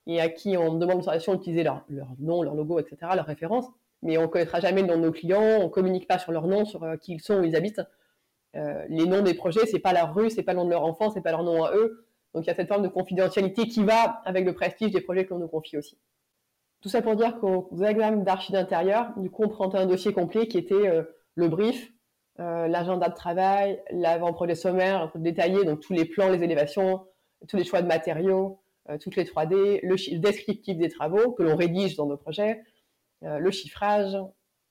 [0.08, 3.66] et à qui on demande l'autorisation d'utiliser leur, leur nom, leur logo, etc., leur référence,
[4.02, 6.48] mais on ne connaîtra jamais le nom de nos clients, on communique pas sur leur
[6.48, 7.82] nom, sur euh, qui ils sont, où ils habitent.
[8.56, 10.84] Euh, les noms des projets, c'est pas leur rue, c'est pas le nom de leur
[10.84, 12.06] enfant, c'est pas leur nom à eux.
[12.34, 15.26] Donc il y a cette forme de confidentialité qui va avec le prestige des projets
[15.26, 15.98] que l'on nous confie aussi.
[16.82, 20.48] Tout ça pour dire qu'aux examens d'archi d'intérieur, du coup, on présentait un dossier complet
[20.48, 21.04] qui était euh,
[21.34, 21.92] le brief,
[22.40, 27.06] euh, l'agenda de travail, l'avant-projet sommaire, un peu détaillé, donc tous les plans, les élévations,
[27.48, 28.60] tous les choix de matériaux,
[28.90, 32.62] euh, toutes les 3D, le, descriptif des travaux que l'on rédige dans nos projets,
[33.24, 34.18] euh, le chiffrage,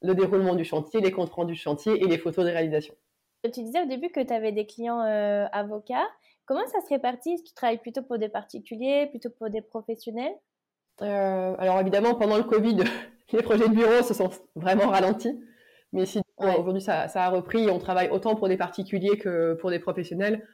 [0.03, 2.95] le déroulement du chantier, les comptes rendus du chantier et les photos de réalisation.
[3.45, 6.07] Tu disais au début que tu avais des clients avocats.
[6.47, 7.43] Comment ça se répartit?
[7.43, 10.33] Tu travailles plutôt pour des particuliers, plutôt pour des professionnels?
[10.99, 12.77] Alors évidemment, pendant le Covid,
[13.33, 15.39] les projets de bureau se sont vraiment ralentis.
[15.93, 19.79] Mais si aujourd'hui ça, a repris, on travaille autant pour des particuliers que pour des
[19.79, 20.47] professionnels.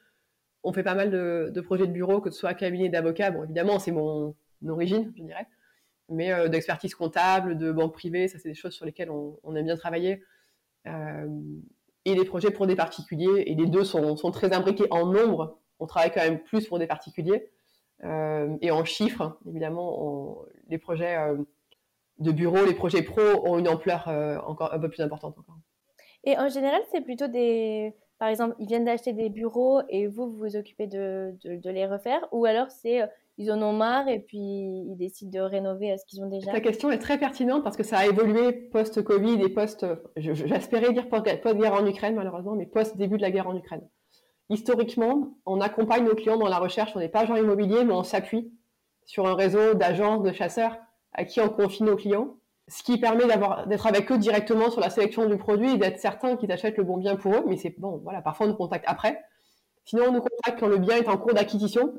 [0.63, 3.31] On fait pas mal de, projets de bureau, que ce soit cabinet d'avocats.
[3.31, 4.35] Bon, évidemment, c'est mon
[4.69, 5.47] origine, je dirais.
[6.11, 9.65] mais d'expertise comptable, de banque privée, ça c'est des choses sur lesquelles on, on aime
[9.65, 10.23] bien travailler.
[10.87, 15.59] et les projets pour des particuliers, et les deux sont, très imbriqués en nombre.
[15.79, 17.51] On travaille quand même plus pour des particuliers.
[18.03, 21.17] et en chiffres, évidemment, les projets
[22.19, 24.09] de bureau, les projets pro ont une ampleur
[24.47, 25.59] encore un peu plus importante encore.
[26.25, 30.29] Et en général, c'est plutôt des par exemple, ils viennent d'acheter des bureaux et vous,
[30.31, 33.07] vous vous occupez de, de, les refaire Ou alors c'est, euh,
[33.39, 36.61] ils en ont marre et puis ils décident de rénover ce qu'ils ont déjà Ta
[36.61, 41.73] question est très pertinente parce que ça a évolué post-Covid et post, j'espérais dire post-guerre
[41.73, 43.89] en Ukraine malheureusement, mais post-début de la guerre en Ukraine.
[44.51, 48.03] Historiquement, on accompagne nos clients dans la recherche, on n'est pas agent immobilier, mais on
[48.03, 48.53] s'appuie
[49.07, 50.77] sur un réseau d'agences, de chasseurs
[51.15, 52.37] à qui on confie nos clients
[52.71, 53.25] ce qui permet
[53.67, 56.85] d'être avec eux directement sur la sélection du produit et d'être certain qu'ils achètent le
[56.85, 57.43] bon bien pour eux.
[57.47, 59.21] Mais c'est bon, voilà, parfois on nous contacte après.
[59.85, 61.93] Sinon, on nous contacte quand le bien est en cours d'acquisition,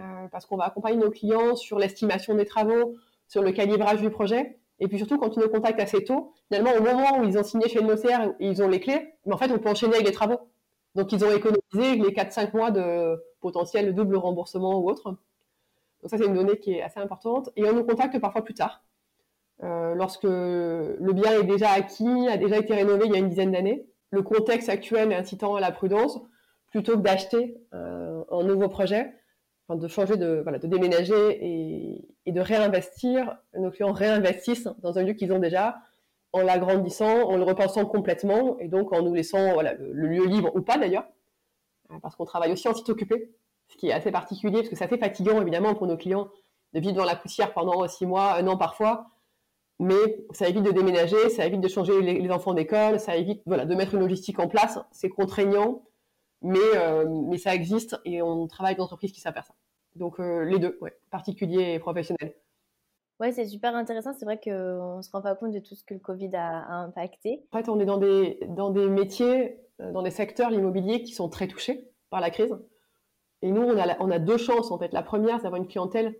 [0.00, 2.94] euh, parce qu'on va accompagner nos clients sur l'estimation des travaux,
[3.28, 4.58] sur le calibrage du projet.
[4.80, 7.44] Et puis surtout, quand ils nous contactent assez tôt, finalement, au moment où ils ont
[7.44, 10.06] signé chez le notaire et ils ont les clés, en fait, on peut enchaîner avec
[10.06, 10.38] les travaux.
[10.94, 15.10] Donc, ils ont économisé les 4-5 mois de potentiel double remboursement ou autre.
[15.10, 17.50] Donc ça, c'est une donnée qui est assez importante.
[17.56, 18.82] Et on nous contacte parfois plus tard
[19.60, 23.52] lorsque le bien est déjà acquis, a déjà été rénové il y a une dizaine
[23.52, 23.86] d'années.
[24.10, 26.20] Le contexte actuel incitant à la prudence,
[26.74, 29.14] plutôt que d'acheter euh, un nouveau projet,
[29.68, 31.38] enfin de changer de, voilà, de déménager
[32.26, 33.38] et, de réinvestir.
[33.56, 35.76] Nos clients réinvestissent dans un lieu qu'ils ont déjà
[36.32, 40.62] en l'agrandissant, en le repensant complètement et donc en nous laissant le, lieu libre ou
[40.62, 41.06] pas d'ailleurs,
[41.92, 43.30] euh, parce qu'on travaille aussi en site occupé,
[43.68, 46.28] ce qui est assez particulier parce que ça fait fatigant évidemment pour nos clients
[46.72, 49.06] de vivre dans la poussière pendant six mois, un an parfois,
[49.80, 53.64] mais ça évite de déménager, ça évite de changer les, enfants d'école, ça évite voilà,
[53.66, 54.78] de mettre une logistique en place.
[54.92, 55.82] C'est contraignant,
[56.42, 59.54] mais, euh, mais ça existe et on travaille avec des entreprises qui savent faire ça.
[59.96, 62.34] Donc euh, les deux, ouais, particuliers et professionnels.
[63.20, 64.12] Ouais, c'est super intéressant.
[64.12, 66.68] C'est vrai qu'on ne se rend pas compte de tout ce que le Covid a,
[66.82, 67.44] impacté.
[67.52, 71.14] En fait, on est dans des, dans des métiers, euh, dans des secteurs, l'immobilier, qui
[71.14, 72.56] sont très touchés par la crise.
[73.42, 74.92] Et nous, on a, on a deux chances, en fait.
[74.92, 76.16] La première, c'est d'avoir une clientèle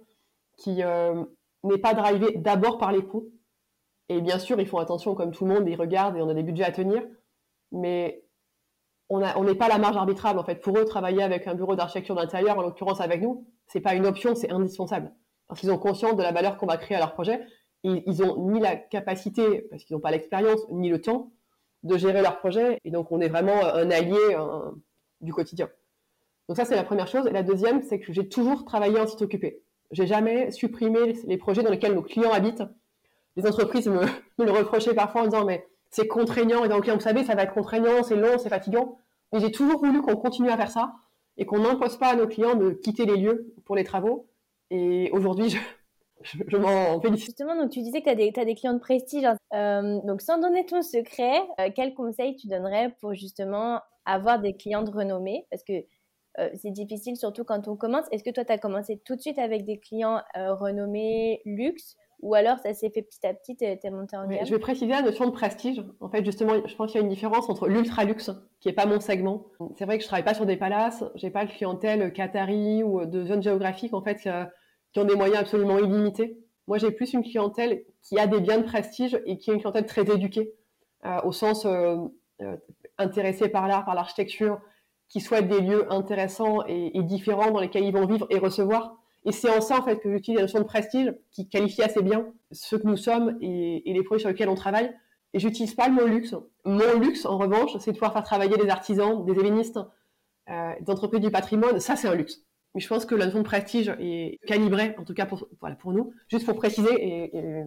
[0.57, 0.83] qui
[1.65, 3.29] n'est pas drivée d'abord par les coûts,
[4.09, 6.35] et bien sûr, ils font attention comme tout le monde, ils regardent et on a
[6.35, 7.03] des budgets à tenir.
[7.73, 8.25] Mais
[9.09, 10.57] on n'est pas la marge arbitrable en fait.
[10.57, 14.07] Pour eux, travailler avec un bureau d'architecture d'intérieur, en l'occurrence avec nous, c'est pas une
[14.07, 15.13] option, c'est indispensable.
[15.49, 17.41] Parce qu'ils ont conscience de la valeur qu'on va créer à leur projet.
[17.83, 21.33] Et ils ont ni la capacité, parce qu'ils n'ont pas l'expérience, ni le temps
[21.83, 22.79] de gérer leur projet.
[22.85, 24.17] Et donc, on est vraiment un allié
[25.21, 25.69] du quotidien.
[26.49, 27.27] Donc ça, c'est la première chose.
[27.27, 29.63] Et la deuxième, c'est que j'ai toujours travaillé en site occupé.
[29.91, 32.65] J'ai jamais supprimé les projets dans lesquels nos clients habitent
[33.37, 34.01] les entreprises me,
[34.39, 37.55] le reprochaient parfois en disant mais c'est contraignant et donc vous savez ça va être
[37.55, 38.99] contraignant, c'est long, c'est fatigant.
[39.32, 40.95] Mais j'ai toujours voulu qu'on continue à faire ça
[41.37, 44.28] et qu'on n'impose pas à nos clients de quitter les lieux pour les travaux.
[44.70, 45.57] Et aujourd'hui,
[46.22, 47.26] je, je, m'en félicite.
[47.26, 49.24] Justement, donc tu disais que tu as, as, des clients de prestige.
[49.24, 49.37] Hein.
[49.53, 54.55] Euh, donc sans donner ton secret, euh, quel conseil tu donnerais pour justement avoir des
[54.55, 55.47] clients de renommée?
[55.51, 55.85] Parce que
[56.39, 58.07] euh, c'est difficile surtout quand on commence.
[58.11, 61.97] Est-ce que toi, tu as commencé tout de suite avec des clients renommés luxe?
[62.21, 64.59] Ou alors ça s'est fait petit à petit, tu es, monté en gamme Je vais
[64.59, 65.83] préciser la notion de prestige.
[66.01, 68.73] En fait, justement, je pense qu'il y a une différence entre l'ultra luxe, qui est
[68.73, 69.47] pas mon segment.
[69.77, 73.05] C'est vrai que je travaille pas sur des palaces, j'ai pas le clientèle Qatari ou
[73.05, 74.29] de zones géographiques en fait
[74.95, 76.39] qui ont des moyens absolument illimités.
[76.67, 79.61] Moi, j'ai plus une clientèle qui a des biens de prestige et qui est une
[79.61, 80.55] clientèle très éduquée,
[81.05, 81.97] euh, au sens euh,
[82.41, 82.57] euh,
[82.97, 84.61] intéressée par l'art, par l'architecture,
[85.09, 88.97] qui souhaite des lieux intéressants et, et différents dans lesquels ils vont vivre et recevoir.
[89.25, 92.03] Et c'est en ça, en fait, que j'utilise la notion de prestige qui qualifie assez
[92.03, 94.95] bien ce que nous sommes et, les produits sur lesquels on travaille.
[95.33, 96.35] Et j'utilise pas le mot luxe.
[96.64, 99.81] Mon luxe, en revanche, c'est de pouvoir faire travailler des artisans, des ébénistes,
[100.51, 101.81] euh, des entreprises du patrimoine.
[101.81, 102.45] Ça, c'est un luxe.
[102.75, 105.77] Mais je pense que la notion de prestige est calibrée, en tout cas pour, voilà,
[105.77, 107.64] pour nous, juste pour préciser et,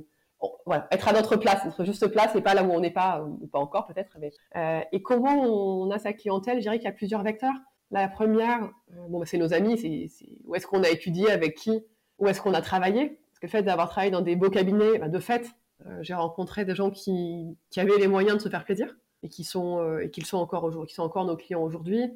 [0.66, 3.24] voilà, être à notre place, notre juste place et pas là où on n'est pas,
[3.24, 4.18] ou pas encore peut-être.
[4.56, 6.58] Euh, et comment on a sa clientèle?
[6.58, 7.56] Je dirais qu'il y a plusieurs vecteurs.
[7.92, 10.10] La première, euh, bon, bah, c'est nos amis, c'est
[10.46, 11.84] où est-ce qu'on a étudié, avec qui,
[12.20, 13.20] où est-ce qu'on a travaillé.
[13.30, 15.52] Parce que le fait d'avoir travaillé dans des beaux cabinets, bah, de fait,
[15.86, 19.44] euh, j'ai rencontré des gens qui, avaient les moyens de se faire plaisir et qui
[19.44, 22.12] sont euh, et qui sont encore qui sont encore nos clients aujourd'hui.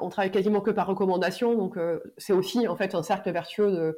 [0.00, 1.78] on travaille quasiment que par recommandation, donc
[2.16, 3.96] c'est aussi en fait un cercle vertueux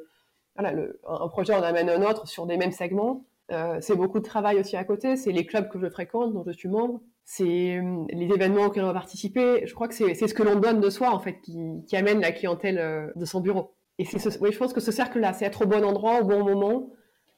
[0.55, 0.73] voilà,
[1.07, 3.25] un projet en amène un autre sur des mêmes segments.
[3.79, 5.15] c'est beaucoup de travail aussi à côté.
[5.17, 7.01] C'est les clubs que je fréquente, dont je suis membre
[7.33, 9.65] c'est euh, les événements auxquels on va participer.
[9.65, 12.33] Je crois que c'est ce que l'on donne de soi, en fait, qui, amène la
[12.33, 13.73] clientèle euh, de son bureau.
[13.99, 14.05] Et
[14.41, 16.89] oui, je pense que ce cercle-là, c'est être au bon endroit, au bon moment,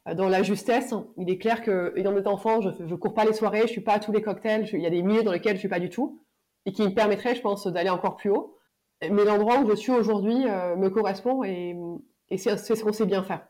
[0.08, 0.96] euh, dans la justesse.
[1.18, 3.82] Il est clair que, ayant des enfants, je, je cours pas les soirées, je suis
[3.82, 5.80] pas à tous les cocktails, il y a des milieux dans lesquels je suis pas
[5.80, 6.24] du tout,
[6.66, 8.58] et qui me permettraient, je pense, d'aller encore plus haut.
[9.08, 11.76] Mais l'endroit où je suis aujourd'hui me correspond et,
[12.30, 13.46] et c'est ce qu'on sait bien faire.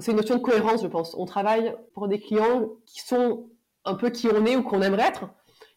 [0.00, 1.14] c'est une notion de cohérence, je pense.
[1.14, 3.50] On travaille pour des clients qui sont
[3.84, 5.26] un peu qui on est ou qu'on aimerait être.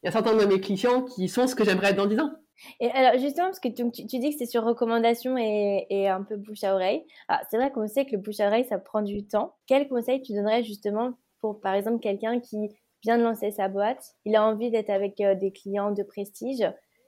[0.08, 2.32] Y a certains de mes clients qui sont ce que j'aimerais être dans 10 ans.
[2.80, 6.24] Et alors justement, parce que tu, tu dis que c'est sur recommandation et, et, un
[6.24, 7.04] peu bouche à oreille.
[7.52, 9.56] c'est vrai qu'on sait que le bouche à oreille, ça prend du temps.
[9.66, 12.70] Quel conseil tu donnerais justement pour, par exemple, quelqu'un qui
[13.04, 16.66] vient de lancer sa boîte, il a envie d'être avec euh, des clients de prestige,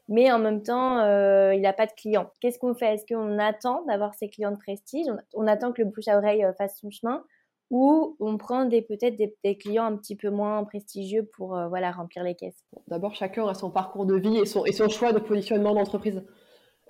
[0.09, 2.29] mais en même temps, euh, il n'a pas de clients.
[2.41, 2.95] Qu'est-ce qu'on fait?
[2.95, 5.07] Est-ce qu'on attend d'avoir ces clients de prestige?
[5.33, 7.23] On, attend que le bouche à oreille euh, fasse son chemin?
[7.69, 12.23] Ou on prend peut-être des, clients un petit peu moins prestigieux pour euh, voilà remplir
[12.23, 16.23] les caisses D'abord, chacun a son parcours de vie et son, choix de positionnement d'entreprise.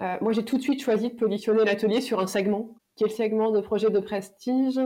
[0.02, 3.08] Euh, moi, j'ai tout de suite choisi de positionner l'atelier sur un segment, qui est
[3.08, 4.80] le segment de projets de prestige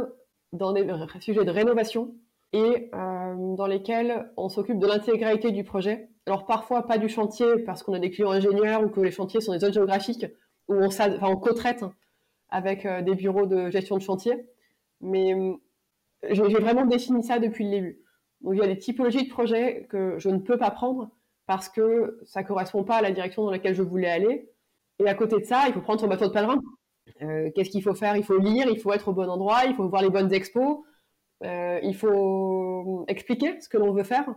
[0.52, 0.88] dans des
[1.20, 2.16] sujets de rénovation
[2.54, 6.10] et euh, dans lesquels on s'occupe de l'intégralité du projet.
[6.26, 9.42] Alors parfois pas du chantier parce qu'on a des clients ingénieurs ou que les chantiers
[9.42, 10.26] sont des zones géographiques
[10.68, 10.90] où on,
[11.22, 11.84] on co-traite
[12.50, 14.46] avec des bureaux de gestion de chantier.
[15.02, 15.34] Mais
[16.30, 18.00] j'ai vraiment défini ça depuis le début.
[18.42, 21.10] Donc il y a des typologies de projets que je ne peux pas prendre
[21.46, 24.50] parce que ça correspond pas à la direction dans laquelle je voulais aller.
[25.00, 26.62] Et à côté de ça, il faut prendre son bateau de pèlerin.
[27.22, 28.16] Euh, Qu'est-ce qu'il faut faire?
[28.16, 30.80] Il faut lire, il faut être au bon endroit, il faut voir les bonnes expos,
[31.44, 34.34] euh, il faut expliquer ce que l'on veut faire.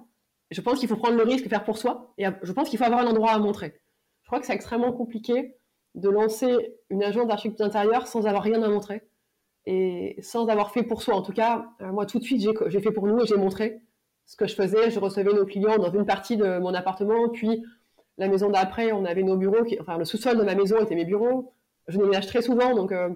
[0.51, 2.13] Je pense qu'il faut prendre le risque de faire pour soi.
[2.19, 3.81] Et je pense qu'il faut avoir un endroit à montrer.
[4.23, 5.57] Je crois que c'est extrêmement compliqué
[5.95, 9.03] de lancer une agence d'architecture d'intérieur sans avoir rien à montrer
[9.67, 11.15] et sans avoir fait pour soi.
[11.15, 13.81] En tout cas, euh, moi tout de suite, j'ai fait pour nous et j'ai montré
[14.25, 14.91] ce que je faisais.
[14.91, 17.65] Je recevais nos clients dans une partie de mon appartement, puis
[18.19, 21.05] la maison d'après, on avait nos bureaux, enfin le sous-sol de ma maison était mes
[21.05, 21.53] bureaux.
[21.89, 23.11] Je déménage très souvent, donc euh,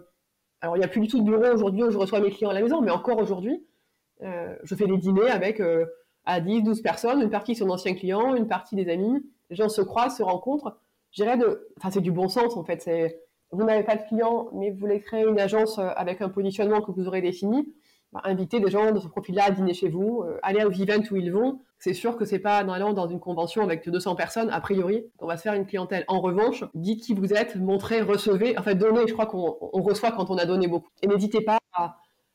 [0.61, 2.51] alors il n'y a plus du tout de bureau aujourd'hui où je reçois mes clients
[2.51, 3.65] à la maison, mais encore aujourd'hui,
[4.23, 5.61] euh, je fais des dîners avec
[6.25, 9.25] à 10, 12 personnes, une partie sont d'anciens clients, une partie des amis.
[9.49, 10.77] Les gens se croisent, se rencontrent.
[11.13, 12.83] J'irais de, enfin c'est du bon sens en fait.
[12.83, 13.21] C'est
[13.53, 16.81] vous n'avez pas de clients, mais vous voulez créer une agence euh, avec un positionnement
[16.81, 17.73] que vous aurez défini,
[18.13, 21.03] bah, invitez des gens de ce profil-là à dîner chez vous, euh, aller au event
[21.11, 21.61] où ils vont.
[21.79, 25.05] C'est sûr que c'est pas en allant dans une convention avec 200 personnes, a priori,
[25.19, 26.05] on va se faire une clientèle.
[26.09, 28.59] En revanche, dites qui vous êtes, montrez, recevez.
[28.59, 30.89] En fait, donnez, je crois qu'on reçoit quand on a donné beaucoup.
[31.03, 31.59] Et n'hésitez pas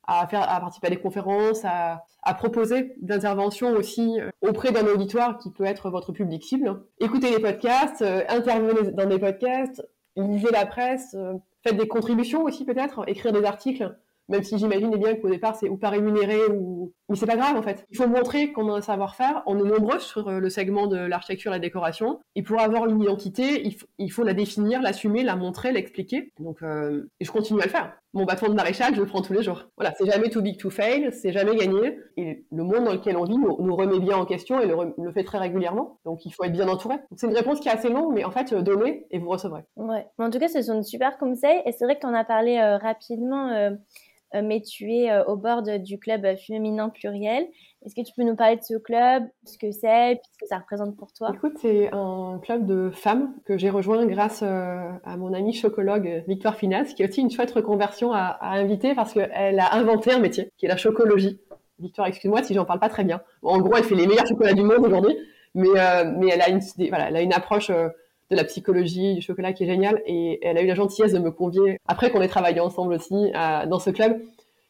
[0.07, 2.03] à, faire, à participer à des conférences, à,
[2.37, 6.83] proposer d'interventions aussi euh, auprès d'un auditoire qui peut être votre public cible.
[6.99, 9.85] Écoutez les podcasts, intervenez dans des podcasts,
[10.15, 13.97] lisez la presse, euh, faites des contributions aussi peut-être, écrire des articles,
[14.29, 17.55] même si j'imagine bien qu'au départ c'est ou pas rémunéré ou mais c'est pas grave
[17.55, 17.85] en fait.
[17.91, 19.43] Il faut montrer qu'on a un savoir-faire.
[19.45, 22.19] On est nombreux sur euh, le segment de l'architecture et la décoration.
[22.35, 23.63] Et pour avoir une identité,
[23.97, 26.31] il, faut la définir, l'assumer, la montrer, l'expliquer.
[26.39, 27.93] Donc euh, et je continue à le faire.
[28.13, 29.67] Mon bâton de maréchal, je le prends tous les jours.
[29.77, 31.99] Voilà, c'est jamais too big to fail, c'est jamais gagné.
[32.17, 35.23] Et le monde dans lequel on vit nous, remet bien en question et le, fait
[35.23, 35.99] très régulièrement.
[36.05, 36.95] Donc il faut être bien entouré.
[37.15, 39.63] C'est une réponse qui est assez longue, mais en fait, euh, donnez et vous recevrez.
[39.75, 40.07] Ouais.
[40.17, 41.61] En tout cas, ce sont de super conseils.
[41.65, 43.49] Et c'est vrai que tu en as parlé rapidement.
[43.49, 43.71] Euh,
[44.33, 47.47] mais tu es euh, au bord du club féminin pluriel.
[47.85, 50.57] Est-ce que tu peux nous parler de ce club, ce que c'est, ce que ça
[50.57, 51.31] représente pour toi?
[51.33, 56.23] Écoute, c'est un club de femmes que j'ai rejoint grâce euh, à mon amie chocologue
[56.27, 60.19] Victoire Finas, qui a aussi une chouette reconversion à, inviter parce qu'elle a inventé un
[60.19, 61.39] métier qui est la chocologie.
[61.79, 63.21] Victoire, excuse-moi si j'en parle pas très bien.
[63.43, 65.15] en gros, elle fait les meilleurs chocolats du monde aujourd'hui,
[65.53, 65.69] mais,
[66.17, 67.69] mais elle, a une, voilà, elle a une approche
[68.31, 70.01] de la psychologie, du chocolat qui est génial.
[70.05, 73.31] Et elle a eu la gentillesse de me convier, après qu'on ait travaillé ensemble aussi,
[73.33, 74.19] dans ce club,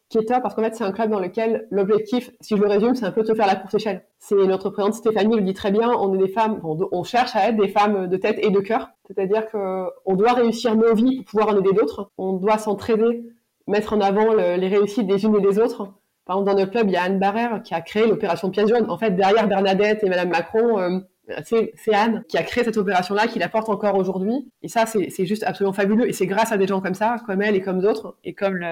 [0.09, 2.67] qui est top parce qu'en fait, c'est un club dans lequel l'objectif, si je le
[2.67, 4.03] résume, c'est un peu de se faire la course échelle.
[4.19, 7.49] C'est notre présidente Stéphanie le dit très bien, on est des femmes, on, cherche à
[7.49, 8.89] être des femmes de tête et de cœur.
[9.07, 12.11] C'est-à-dire qu'on doit réussir nos vies pour pouvoir en aider d'autres.
[12.17, 13.23] On doit s'entraider,
[13.67, 15.89] mettre en avant les réussites des unes et des autres.
[16.25, 18.89] Par exemple, dans notre club, il y a Anne Barrère qui a créé l'opération jaune.
[18.89, 20.99] En fait, derrière Bernadette et Madame Macron, euh,
[21.43, 24.51] c'est Anne qui a créé cette opération-là, qui la porte encore aujourd'hui.
[24.61, 26.07] Et ça, c'est juste absolument fabuleux.
[26.07, 28.63] Et c'est grâce à des gens comme ça, comme elle et comme d'autres, et comme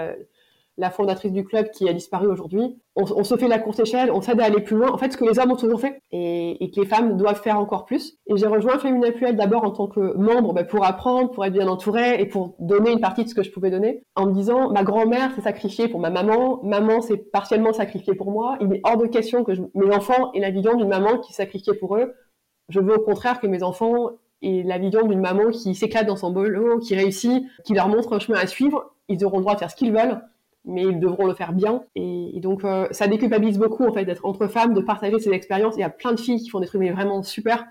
[0.78, 2.78] la fondatrice du club qui a disparu aujourd'hui.
[2.96, 4.92] On, se fait la course échelle, on s'aide à aller plus loin.
[4.92, 7.60] En fait, ce que les hommes ont toujours fait et, que les femmes doivent faire
[7.60, 8.18] encore plus.
[8.28, 11.54] Et j'ai rejoint Féminin Puel d'abord en tant que membre bah, pour apprendre, pour être
[11.54, 14.04] bien entourée et pour donner une partie de ce que je pouvais donner.
[14.16, 18.30] En me disant, ma grand-mère s'est sacrifiée pour ma maman, maman s'est partiellement sacrifiée pour
[18.30, 18.58] moi.
[18.62, 21.44] Il est hors de question que mes enfants aient la vision d'une maman qui s'est
[21.44, 22.14] sacrifiée pour eux
[22.70, 24.12] je veux au contraire que mes enfants
[24.42, 28.14] aient la vision d'une maman qui s'éclate dans son boulot, qui réussit, qui leur montre
[28.14, 28.94] un chemin à suivre.
[29.10, 30.22] Ils auront le droit de faire ce qu'ils veulent,
[30.66, 31.84] mais ils devront le faire bien.
[31.96, 35.76] Et, donc, euh, ça déculpabilise beaucoup, en fait, d'être entre femmes, de partager ces expériences.
[35.78, 37.66] Il y a plein de filles qui font des trucs vraiment super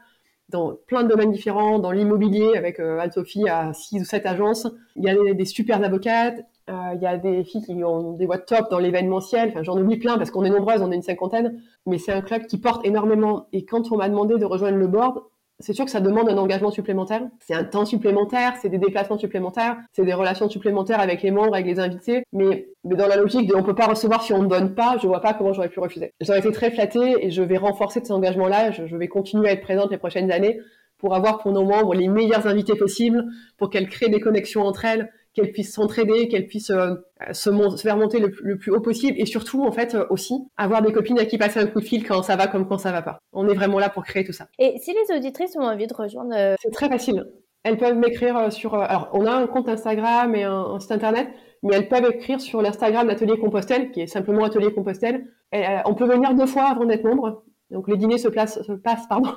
[0.49, 4.69] dans plein de domaines différents, dans l'immobilier avec euh, Anne-Sophie à 6 ou 7 agences.
[4.97, 8.27] Il y a des, des super avocates, il y a des filles qui ont des
[8.27, 9.51] voix top dans l'événementiel.
[9.51, 11.61] Enfin, j'en oublie plein parce qu'on est nombreuses, on est une cinquantaine.
[11.87, 13.47] Mais c'est un club qui porte énormément.
[13.53, 15.23] Et quand on m'a demandé de rejoindre le board,
[15.63, 17.23] c'est sûr que ça demande un engagement supplémentaire.
[17.41, 21.55] C'est un temps supplémentaire, c'est des déplacements supplémentaires, c'est des relations supplémentaires avec les membres,
[21.55, 22.25] avec les invités.
[22.33, 25.07] Mais, dans la logique de on peut pas recevoir si on ne donne pas, je
[25.07, 26.13] vois pas comment j'aurais pu refuser.
[26.21, 28.73] J'aurais été très flattée et je vais renforcer cet engagement-là.
[28.73, 30.59] Je, je vais continuer à être présente les prochaines années
[30.99, 33.25] pour avoir pour nos membres les meilleurs invités possibles,
[33.59, 36.95] pour qu'elles créent des connexions entre elles, qu'elles puissent s'entraider, qu'elles puissent euh,
[37.33, 37.51] se,
[37.83, 41.19] faire monter le, plus haut possible et surtout en fait euh, aussi avoir des copines
[41.19, 43.19] à qui passer un coup de fil quand ça va comme quand ça va pas.
[43.33, 44.49] On est vraiment là pour créer tout ça.
[44.59, 47.25] Et si les auditrices ont envie de rejoindre, euh, c'est très facile.
[47.65, 48.75] Elles peuvent m'écrire sur.
[48.75, 51.29] alors on a un compte Instagram et un, site internet,
[51.63, 55.27] mais elles peuvent écrire sur l'Instagram d'Atelier Compostelle, qui est simplement Atelier Compostelle.
[55.53, 57.45] on peut venir deux fois avant d'être membre.
[57.71, 59.31] Donc les dîners se, se passent pardon,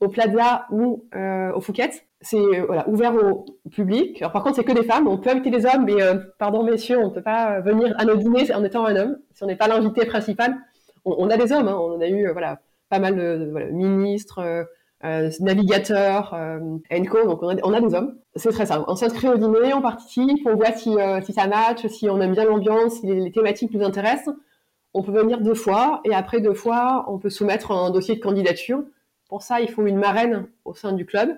[0.00, 1.90] au Plaza ou euh, au Fouquet.
[2.22, 4.20] C'est euh, ouvert au public.
[4.20, 5.06] Alors par contre, c'est que des femmes.
[5.06, 8.04] On peut inviter des hommes, mais euh, pardon messieurs, on ne peut pas venir à
[8.04, 9.18] nos dîners en étant un homme.
[9.32, 10.56] Si on n'est pas l'invité principal,
[11.04, 11.68] on, a des hommes.
[11.68, 11.78] Hein.
[11.78, 12.28] On a eu
[12.90, 14.66] pas mal de, ministres,
[15.02, 16.34] navigateurs,
[16.92, 17.24] ENCO.
[17.24, 18.16] Donc on a, des hommes.
[18.36, 18.84] C'est très simple.
[18.86, 20.94] On s'inscrit au dîner, on participe, on voit si,
[21.32, 24.34] ça match, si on aime bien l'ambiance, si les thématiques nous intéressent.
[24.92, 28.20] On peut venir deux fois et après deux fois, on peut soumettre un dossier de
[28.20, 28.82] candidature
[29.30, 31.30] pour ça, il faut une marraine au sein du club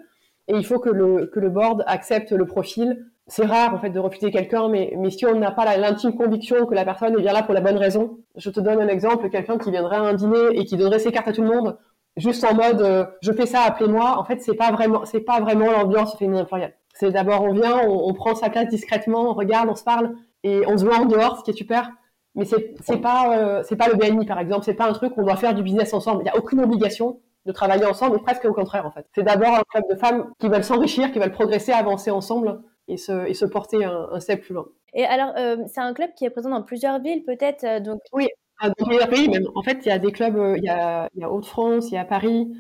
[0.49, 3.07] et il faut que le, que le board accepte le profil.
[3.29, 6.67] C'est rare en fait de refuser quelqu'un, mais, mais si on n'a pas l'intime conviction
[6.67, 9.29] que la personne est bien là pour la bonne raison, je te donne un exemple,
[9.29, 11.77] quelqu'un qui viendrait à un dîner et qui donnerait ses cartes à tout le monde,
[12.17, 14.19] juste en mode euh, je fais ça, appelez-moi.
[14.19, 16.73] En fait, c'est pas vraiment, c'est pas vraiment l'ambiance féminine impériale.
[16.95, 20.15] C'est d'abord on vient, on, prend sa place discrètement, on regarde, on se parle
[20.45, 21.91] et on se voit en dehors, ce qui est super.
[22.35, 25.15] Mais c'est c'est pas euh, c'est pas le BNI par exemple, c'est pas un truc
[25.15, 26.23] qu'on doit faire du business ensemble.
[26.23, 29.07] Il y a aucune obligation de travailler ensemble, mais presque au contraire en fait.
[29.15, 32.97] C'est d'abord un club de femmes qui veulent s'enrichir, qui veulent progresser, avancer ensemble et
[32.97, 34.67] se, et se porter un, un step plus loin.
[34.95, 38.01] Et alors, euh, c'est un club qui est présent dans plusieurs villes peut-être euh, donc...
[38.13, 38.29] Oui,
[38.63, 39.47] dans plusieurs pays même.
[39.55, 41.91] En fait, il y a des clubs, euh, il y a, il y a Haute-France,
[41.91, 42.53] il y a Paris,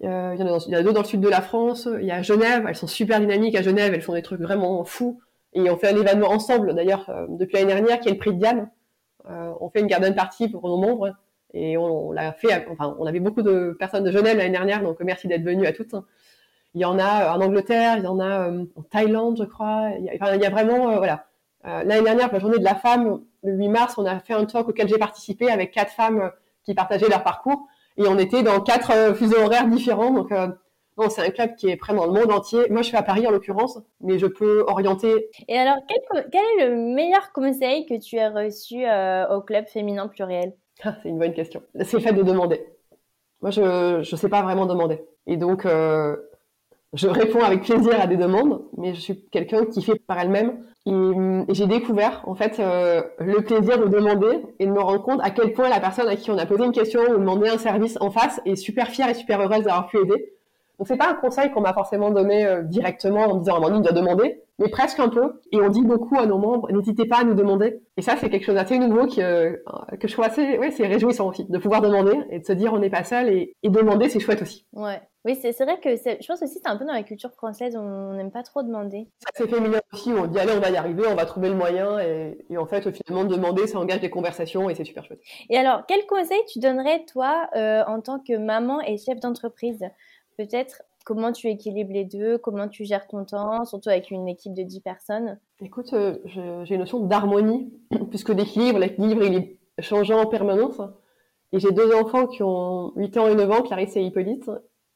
[0.00, 2.06] il y, en a il y, a deux dans le sud de la France, il
[2.06, 5.20] y a Genève, elles sont super dynamiques à Genève, elles font des trucs vraiment fous.
[5.54, 8.38] Et on fait un événement ensemble d'ailleurs depuis l'année dernière qui est le prix de
[8.38, 8.70] Diane.
[9.24, 11.14] on fait une garden party pour nos membres
[11.56, 14.98] et on, l'a fait, enfin, on avait beaucoup de personnes de Genève l'année dernière, donc
[15.00, 15.94] merci d'être venus à toutes.
[16.74, 19.44] Il y en a euh, en Angleterre, il y en a euh, en Thaïlande, je
[19.44, 19.92] crois.
[19.98, 21.24] Il y a, vraiment, euh, voilà.
[21.64, 24.44] l'année dernière, pour la journée de la femme, le 8 mars, on a fait un
[24.44, 26.30] talk auquel j'ai participé avec quatre femmes
[26.64, 27.66] qui partageaient leur parcours.
[27.96, 30.10] Et on était dans quatre fuseaux horaires différents.
[30.10, 32.68] Donc, non, c'est un club qui est prêt dans le monde entier.
[32.68, 35.30] Moi, je suis à Paris en l'occurrence, mais je peux orienter.
[35.48, 38.84] Et alors, quel, est le meilleur conseil que tu as reçu
[39.34, 40.52] au club féminin pluriel?
[40.82, 41.62] C'est une bonne question.
[41.80, 42.64] C'est le fait de demander.
[43.42, 45.00] Moi, je ne sais pas vraiment demander.
[45.26, 46.16] Et donc, euh,
[46.92, 50.64] je réponds avec plaisir à des demandes, mais je suis quelqu'un qui fait par elle-même.
[50.86, 55.20] Et, j'ai découvert, en fait, euh, le plaisir de demander et de me rendre compte
[55.22, 57.58] à quel point la personne à qui on a posé une question ou demandé un
[57.58, 60.35] service en face est super fière et super heureuse d'avoir pu aider.
[60.78, 63.82] Donc c'est pas un conseil qu'on m'a forcément donné euh, directement en me disant Amandine
[63.82, 65.40] doit demander, mais presque un peu.
[65.52, 67.80] Et on dit beaucoup à nos membres n'hésitez pas à nous demander.
[67.96, 69.52] Et ça c'est quelque chose d'assez nouveau qui, euh,
[69.98, 72.72] que je trouve assez, ouais, c'est réjouissant aussi de pouvoir demander et de se dire
[72.72, 74.66] on n'est pas seul et, et demander c'est chouette aussi.
[74.72, 75.00] Ouais.
[75.24, 78.12] Oui, c'est vrai que je pense aussi c'est un peu dans la culture française, on
[78.12, 79.08] n'aime pas trop demander.
[79.18, 81.56] Ça c'est féminin aussi, on dit allez on va y arriver, on va trouver le
[81.56, 85.18] moyen et, et en fait finalement demander ça engage des conversations et c'est super chouette.
[85.50, 89.84] Et alors quel conseil tu donnerais toi euh, en tant que maman et chef d'entreprise?
[90.36, 94.52] Peut-être comment tu équilibres les deux, comment tu gères ton temps, surtout avec une équipe
[94.52, 96.18] de 10 personnes Écoute, euh,
[96.64, 97.72] j'ai une notion d'harmonie,
[98.10, 100.80] puisque d'équilibre, l'équilibre, il est changeant en permanence.
[101.52, 104.50] Et j'ai deux enfants qui ont 8 ans et 9 ans, Clarisse et Hippolyte,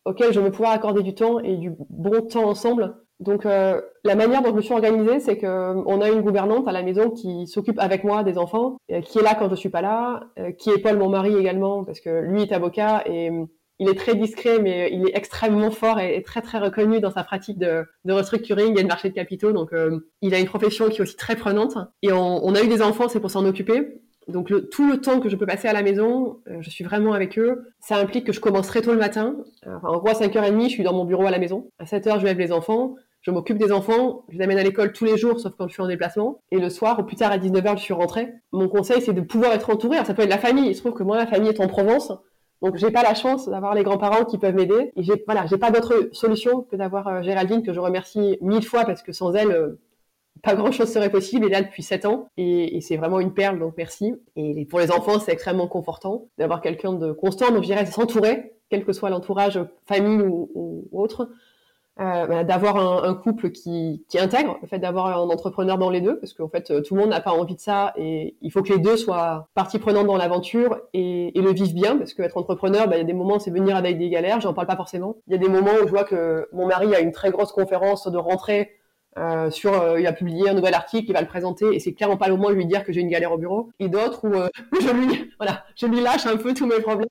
[0.05, 2.97] auxquels je veux pouvoir accorder du temps et du bon temps ensemble.
[3.21, 6.23] Donc euh, la manière dont je me suis organisée, c'est que euh, on a une
[6.23, 9.55] gouvernante à la maison qui s'occupe avec moi des enfants, qui est là quand je
[9.55, 10.25] suis pas là,
[10.59, 13.31] qui Paul mon mari également parce que lui est avocat et
[13.81, 17.25] il est très discret, mais il est extrêmement fort et, très très reconnu dans sa
[17.25, 19.53] pratique de, de restructuring et de marché de capitaux.
[19.53, 21.79] Donc, euh, il a une profession qui est aussi très prenante.
[22.03, 24.01] Et on, a eu des enfants, c'est pour s'en occuper.
[24.29, 26.85] Donc, le, tout le temps que je peux passer à la maison, euh, je suis
[26.85, 27.73] vraiment avec eux.
[27.81, 29.35] Ça implique que je commence très tôt le matin.
[29.67, 31.71] Enfin, en gros, à 5h30, je suis dans mon bureau à la maison.
[31.79, 32.97] À 7h, je lève les enfants.
[33.23, 35.75] Je m'occupe des enfants, je les amène à l'école tous les jours, sauf quand je
[35.75, 36.41] suis en déplacement.
[36.53, 38.33] Et le soir, ou plus tard à 19h, je suis rentrée.
[38.51, 39.99] Mon conseil, c'est de pouvoir être entouré.
[40.07, 40.69] ça peut être la famille.
[40.69, 42.13] Il se trouve que moi, la famille est en Provence.
[42.63, 45.59] Donc j'ai pas la chance d'avoir les grands-parents qui peuvent m'aider et j'ai voilà, j'ai
[45.59, 49.35] pas d'autre solution que d'avoir euh, Géraldine que je remercie mille fois parce que sans
[49.35, 49.81] elle euh,
[50.43, 51.47] pas grand-chose serait possible.
[51.47, 54.15] Est là depuis sept ans et, et c'est vraiment une perle, donc merci.
[54.37, 57.51] Et pour les enfants, c'est extrêmement confortant d'avoir quelqu'un de constant.
[57.51, 61.31] Donc je dirais s'entourer, quel que soit l'entourage, famille ou autre,
[62.01, 66.19] euh, d'avoir un, couple qui, qui intègre, le fait d'avoir un entrepreneur dans les deux,
[66.19, 68.73] parce qu'en fait, tout le monde n'a pas envie de ça, et il faut que
[68.73, 72.89] les deux soient partie prenante dans l'aventure et, et, le vivent bien, parce qu'être entrepreneur,
[72.89, 75.17] bah, il y a des moments, c'est venir avec des galères, j'en parle pas forcément.
[75.27, 77.53] Il y a des moments où je vois que mon mari a une très grosse
[77.53, 78.71] conférence de rentrée
[79.19, 81.93] euh, sur, euh, il a publié un nouvel article, il va le présenter, et c'est
[81.95, 83.71] clairement pas le moment de lui dire que j'ai une galère au bureau.
[83.81, 84.49] Et d'autres où euh,
[84.81, 87.09] je lui, voilà, je lui lâche un peu tous mes problèmes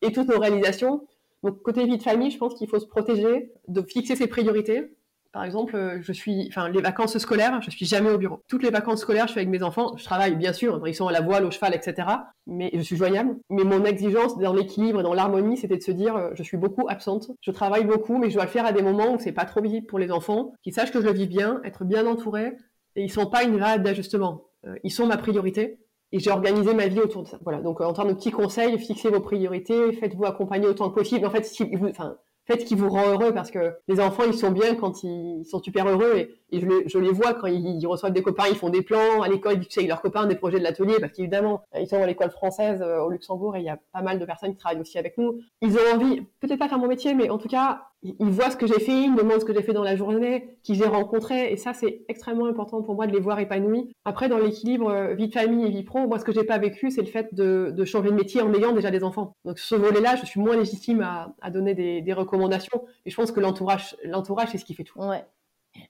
[0.00, 1.06] et toutes nos réalisations.
[1.42, 4.96] Donc côté vie de famille, je pense qu'il faut se protéger, de fixer ses priorités.
[5.32, 8.42] Par exemple, euh, je suis, enfin, les vacances scolaires, je suis jamais au bureau.
[8.48, 9.96] Toutes les vacances scolaires, je suis avec mes enfants.
[9.96, 12.06] Je travaille, bien sûr, ils sont à la voile, au cheval, etc.
[12.46, 13.36] Mais je suis joignable.
[13.48, 16.58] Mais mon exigence dans l'équilibre et dans l'harmonie, c'était de se dire, euh, je suis
[16.58, 17.30] beaucoup absente.
[17.40, 19.62] Je travaille beaucoup, mais je dois le faire à des moments où c'est pas trop
[19.62, 22.52] visible pour les enfants, qu'ils sachent que je le vis bien, être bien entouré.
[22.94, 24.44] Et ils sont pas une variable d'ajustement.
[24.66, 25.78] Euh, ils sont ma priorité
[26.12, 27.38] et j'ai organisé ma vie autour de ça.
[27.42, 27.60] Voilà.
[27.60, 31.26] Donc, en termes de petits conseils, fixez vos priorités, faites-vous accompagner autant que possible.
[31.26, 34.34] En fait, si vous, enfin, faites qui vous rend heureux parce que les enfants, ils
[34.34, 36.16] sont bien quand ils sont super heureux
[36.50, 39.54] et, je, les, vois quand ils, reçoivent des copains, ils font des plans à l'école,
[39.54, 42.30] ils discutent avec leurs copains des projets de l'atelier parce qu'évidemment, ils sont à l'école
[42.30, 44.98] française euh, au Luxembourg et il y a pas mal de personnes qui travaillent aussi
[44.98, 45.38] avec nous.
[45.60, 48.56] Ils ont envie, peut-être pas faire mon métier, mais en tout cas, ils voient ce
[48.56, 50.86] que j'ai fait, ils me demandent ce que j'ai fait dans la journée, qui j'ai
[50.86, 53.94] rencontré, et ça c'est extrêmement important pour moi de les voir épanouis.
[54.04, 56.58] Après, dans l'équilibre euh, vie de famille et vie pro, moi ce que j'ai pas
[56.58, 59.36] vécu, c'est le fait de, changer de métier en ayant déjà des enfants.
[59.44, 63.40] Donc ce volet-là, je suis moins légitime à, donner des, recommandations, et je pense que
[63.40, 64.98] l'entourage, l'entourage, c'est ce qui fait tout.
[65.00, 65.24] Ouais.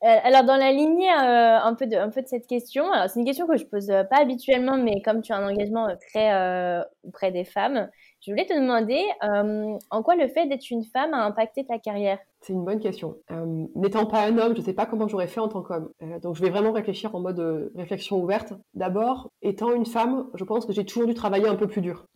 [0.04, 3.18] Euh, alors dans la lignée euh, un peu de un peu de cette question, c'est
[3.18, 7.32] une question que je pose pas habituellement, mais comme tu as un engagement euh, auprès
[7.32, 7.88] des femmes,
[8.22, 11.80] je voulais te demander euh, en quoi le fait d'être une femme a impacté ta
[11.80, 12.18] carrière?
[12.40, 13.16] C'est une bonne question.
[13.32, 15.90] Euh, N'étant pas un homme, je ne sais pas comment j'aurais fait en tant qu'homme.
[16.02, 18.52] Euh, donc je vais vraiment réfléchir en mode réflexion ouverte.
[18.74, 22.06] D'abord, étant une femme, je pense que j'ai toujours dû travailler un peu plus dur.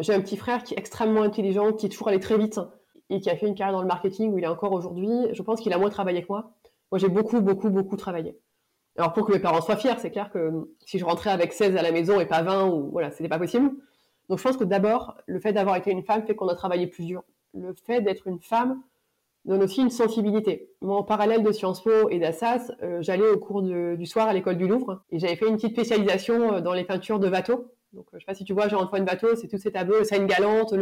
[0.00, 2.58] J'ai un petit frère qui est extrêmement intelligent, qui est toujours allé très vite
[3.08, 5.12] et qui a fait une carrière dans le marketing où il est encore aujourd'hui.
[5.32, 6.50] Je pense qu'il a moins travaillé que moi.
[6.90, 8.36] Moi, j'ai beaucoup, beaucoup, beaucoup travaillé.
[8.98, 10.50] Alors pour que mes parents soient fiers, c'est clair que
[10.86, 13.38] si je rentrais avec 16 à la maison et pas 20, ou voilà, c'était pas
[13.38, 13.70] possible.
[14.28, 16.86] Donc je pense que d'abord, le fait d'avoir été une femme fait qu'on a travaillé
[16.86, 17.22] plus dur.
[17.54, 18.82] Le fait d'être une femme
[19.46, 20.70] donne aussi une sensibilité.
[20.80, 24.32] Moi, en parallèle de Sciences Po et d'Assas, euh, j'allais au cours du soir à
[24.32, 27.72] l'école du Louvre et j'avais fait une petite spécialisation euh, dans les peintures de Watteau.
[27.92, 30.26] Donc, euh, je sais pas si tu vois Jean-Antoine Watteau, c'est tous ces tableaux, scène
[30.26, 30.74] galante,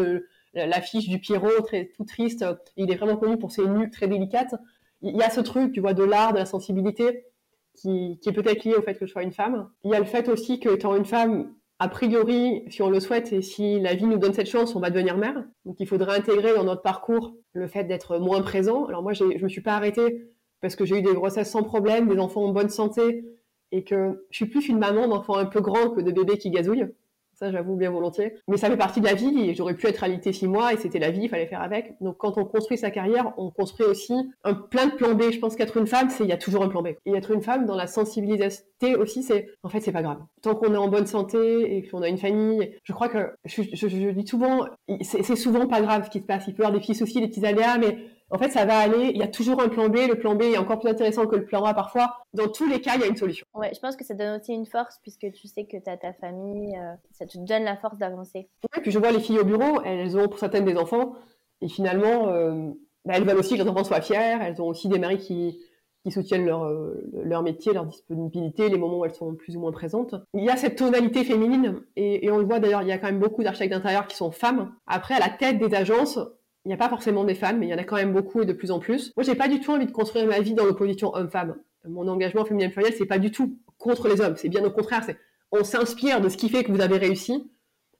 [0.55, 2.45] l'affiche du Pierrot, très, tout triste.
[2.77, 4.55] Il est vraiment connu pour ses nuques très délicates.
[5.03, 7.27] Il y a ce truc, tu vois, de l'art, de la sensibilité,
[7.75, 9.69] qui, qui est peut-être lié au fait que je sois une femme.
[9.85, 13.01] Il y a le fait aussi que, étant une femme, a priori, si on le
[13.01, 15.45] souhaite et si la vie nous donne cette chance, on va devenir mère.
[15.65, 18.87] Donc il faudrait intégrer dans notre parcours le fait d'être moins présent.
[18.87, 22.09] Alors moi, je me suis pas arrêtée parce que j'ai eu des grossesses sans problème,
[22.09, 23.25] des enfants en bonne santé
[23.73, 26.51] et que je suis plus une maman d'enfants un peu grands que de bébés qui
[26.51, 26.87] gazouillent.
[27.35, 28.35] Ça, j'avoue bien volontiers.
[28.49, 30.99] Mais ça fait partie de la vie j'aurais pu être alitée six mois et c'était
[30.99, 31.95] la vie, il fallait faire avec.
[32.01, 34.15] Donc, quand on construit sa carrière, on construit aussi
[34.45, 35.31] un plein de plans B.
[35.31, 36.89] Je pense qu'être une femme, c'est, il y a toujours un plan B.
[37.07, 38.65] Et être une femme dans la sensibilisation
[38.99, 40.19] aussi, c'est, en fait, c'est pas grave.
[40.43, 43.63] Tant qu'on est en bonne santé et qu'on a une famille, je crois que, je,
[43.73, 44.67] je, je dis souvent,
[45.01, 46.45] c'est souvent pas grave ce qui se passe.
[46.47, 47.99] Il peut y avoir des petits soucis, des petits aléas, mais
[48.35, 49.11] en fait, ça va aller.
[49.15, 49.99] Il y a toujours un plan B.
[50.09, 52.17] Le plan B est encore plus intéressant que le plan A parfois.
[52.33, 53.47] Dans tous les cas, il y a une solution.
[53.55, 55.97] Ouais, je pense que ça donne aussi une force puisque tu sais que tu as
[55.97, 56.77] ta famille.
[56.77, 58.49] Euh, ça te donne la force d'avancer.
[58.75, 61.15] Ouais, puis je vois les filles au bureau, elles ont pour certaines des enfants.
[61.61, 62.71] Et finalement, euh,
[63.05, 64.39] bah, elles veulent aussi que leurs enfants soient fiers.
[64.43, 65.61] Elles ont aussi des maris qui,
[66.05, 69.61] qui soutiennent leur, euh, leur métier, leur disponibilité, les moments où elles sont plus ou
[69.61, 70.17] moins présentes.
[70.35, 72.99] Il y a cette tonalité féminine, et, et on le voit d'ailleurs, il y a
[72.99, 74.75] quand même beaucoup d'architectes d'intérieur qui sont femmes.
[74.87, 76.19] Après, à la tête des agences,
[76.65, 78.43] il n'y a pas forcément des femmes, mais il y en a quand même beaucoup
[78.43, 79.13] et de plus en plus.
[79.17, 81.57] Moi, j'ai pas du tout envie de construire ma vie dans l'opposition homme-femme.
[81.87, 84.37] Mon engagement féminin pluriel, c'est pas du tout contre les hommes.
[84.37, 85.03] C'est bien au contraire.
[85.05, 85.19] C'est
[85.53, 87.51] on s'inspire de ce qui fait que vous avez réussi.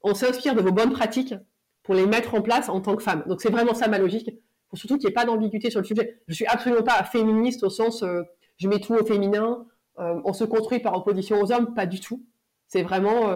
[0.03, 1.35] On s'inspire de vos bonnes pratiques
[1.83, 3.23] pour les mettre en place en tant que femme.
[3.27, 4.31] Donc c'est vraiment ça ma logique.
[4.69, 6.21] Pour surtout qu'il n'y ait pas d'ambiguïté sur le sujet.
[6.27, 8.23] Je suis absolument pas féministe au sens euh,
[8.57, 9.67] je mets tout au féminin.
[9.99, 12.25] Euh, on se construit par opposition aux hommes, pas du tout.
[12.67, 13.35] C'est vraiment euh,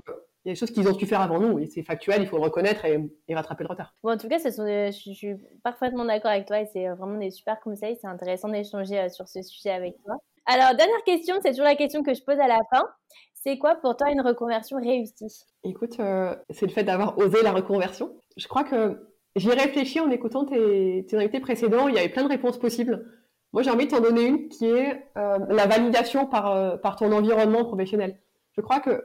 [0.49, 2.27] il y a des choses qu'ils ont su faire avant nous et c'est factuel, il
[2.27, 3.95] faut le reconnaître et, rattraper le retard.
[4.03, 7.19] Bon, en tout cas, ce sont je, suis parfaitement d'accord avec toi et c'est vraiment
[7.19, 7.99] des super conseils.
[8.01, 10.17] C'est intéressant d'échanger euh, sur ce sujet avec toi.
[10.47, 12.89] Alors, dernière question, c'est toujours la question que je pose à la fin.
[13.35, 15.45] C'est quoi pour toi une reconversion réussie?
[15.65, 18.17] Écoute, euh, c'est le fait d'avoir osé la reconversion.
[18.39, 21.89] Je crois que j'y ai réfléchi en écoutant tes, tes invités précédents.
[21.89, 23.05] Il y avait plein de réponses possibles.
[23.53, 27.13] Moi, j'ai envie de t'en donner une qui est euh, la validation par, par ton
[27.13, 28.19] environnement professionnel.
[28.53, 29.05] Je crois que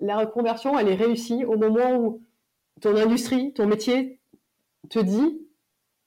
[0.00, 2.22] la reconversion, elle est réussie au moment où
[2.80, 4.20] ton industrie, ton métier
[4.90, 5.40] te dit,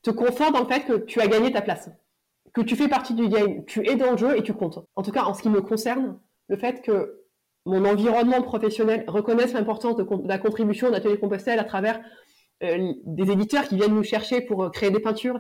[0.01, 1.89] te conforte dans le fait que tu as gagné ta place,
[2.53, 4.79] que tu fais partie du game, tu es dans le jeu et tu comptes.
[4.95, 7.21] En tout cas, en ce qui me concerne, le fait que
[7.65, 12.01] mon environnement professionnel reconnaisse l'importance de, la contribution d'Atelier Compostelle à travers
[12.63, 15.39] euh, des éditeurs qui viennent nous chercher pour euh, créer des peintures,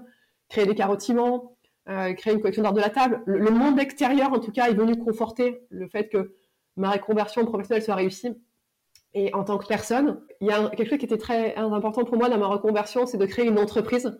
[0.49, 1.55] créer des carottiments,
[1.89, 3.23] euh, créer une collection d'art de la table.
[3.25, 6.35] Le, monde extérieur, en tout cas, est venu conforter le fait que
[6.77, 8.35] ma reconversion professionnelle soit réussie.
[9.13, 12.17] Et en tant que personne, il y a quelque chose qui était très important pour
[12.17, 14.19] moi dans ma reconversion, c'est de créer une entreprise,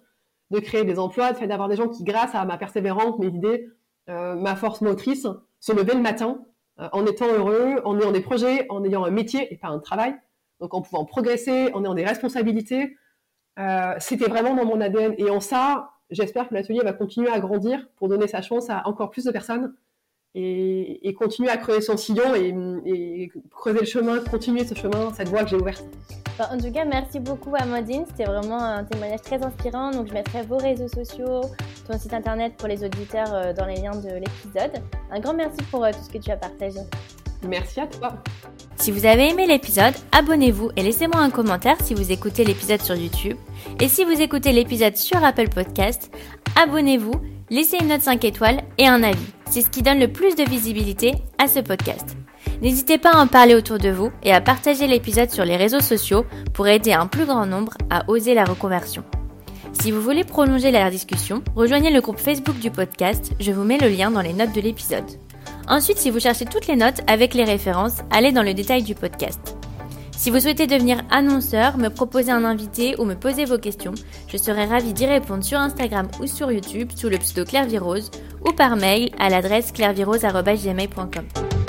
[0.52, 3.70] de créer des emplois, de d'avoir des gens qui, grâce à ma persévérance, mes idées,
[4.10, 5.28] euh, ma force motrice,
[5.60, 6.44] se lever le matin
[6.80, 9.80] euh, en étant heureux, en ayant des projets, en ayant un métier et pas un
[9.80, 10.16] travail,
[10.60, 12.98] donc en pouvant progresser, en ayant des responsabilités.
[13.60, 15.16] Euh, c'était vraiment dans mon ADN.
[15.18, 18.86] Et en ça, j'espère que l'atelier va continuer à grandir pour donner sa chance à
[18.88, 19.74] encore plus de personnes
[20.34, 25.44] et, continuer à creuser son sillon et, creuser le chemin, continuer ce chemin, cette voie
[25.44, 25.84] que j'ai ouverte.
[26.40, 29.92] en tout cas, merci beaucoup Amandine, c'était vraiment un témoignage très inspirant.
[29.92, 31.42] Donc je mettrai vos réseaux sociaux,
[31.88, 34.82] ton site internet pour les auditeurs euh, dans les liens de l'épisode.
[35.12, 36.80] Un grand merci pour euh, tout ce que tu as partagé.
[37.48, 38.14] Merci à toi.
[38.76, 42.96] Si vous avez aimé l'épisode, abonnez-vous et laissez-moi un commentaire si vous écoutez l'épisode sur
[42.96, 43.38] YouTube.
[43.80, 46.12] Et si vous écoutez l'épisode sur Apple Podcast,
[46.56, 47.14] abonnez-vous,
[47.52, 49.20] laissez une note 5 étoiles et un avis.
[49.52, 52.18] C'est ce qui donne le plus de visibilité à ce podcast.
[52.62, 55.82] N'hésitez pas à en parler autour de vous et à partager l'épisode sur les réseaux
[55.82, 59.04] sociaux pour aider un plus grand nombre à oser la reconversion.
[59.74, 63.78] Si vous voulez prolonger la discussion, rejoignez le groupe Facebook du podcast, je vous mets
[63.78, 65.06] le lien dans les notes de l'épisode.
[65.68, 68.96] Ensuite, si vous cherchez toutes les notes avec les références, allez dans le détail du
[68.96, 69.61] podcast.
[70.22, 73.96] Si vous souhaitez devenir annonceur, me proposer un invité ou me poser vos questions,
[74.28, 77.66] je serai ravie d'y répondre sur Instagram ou sur YouTube sous le pseudo Claire
[78.46, 81.61] ou par mail à l'adresse clairvirose.gmail.com.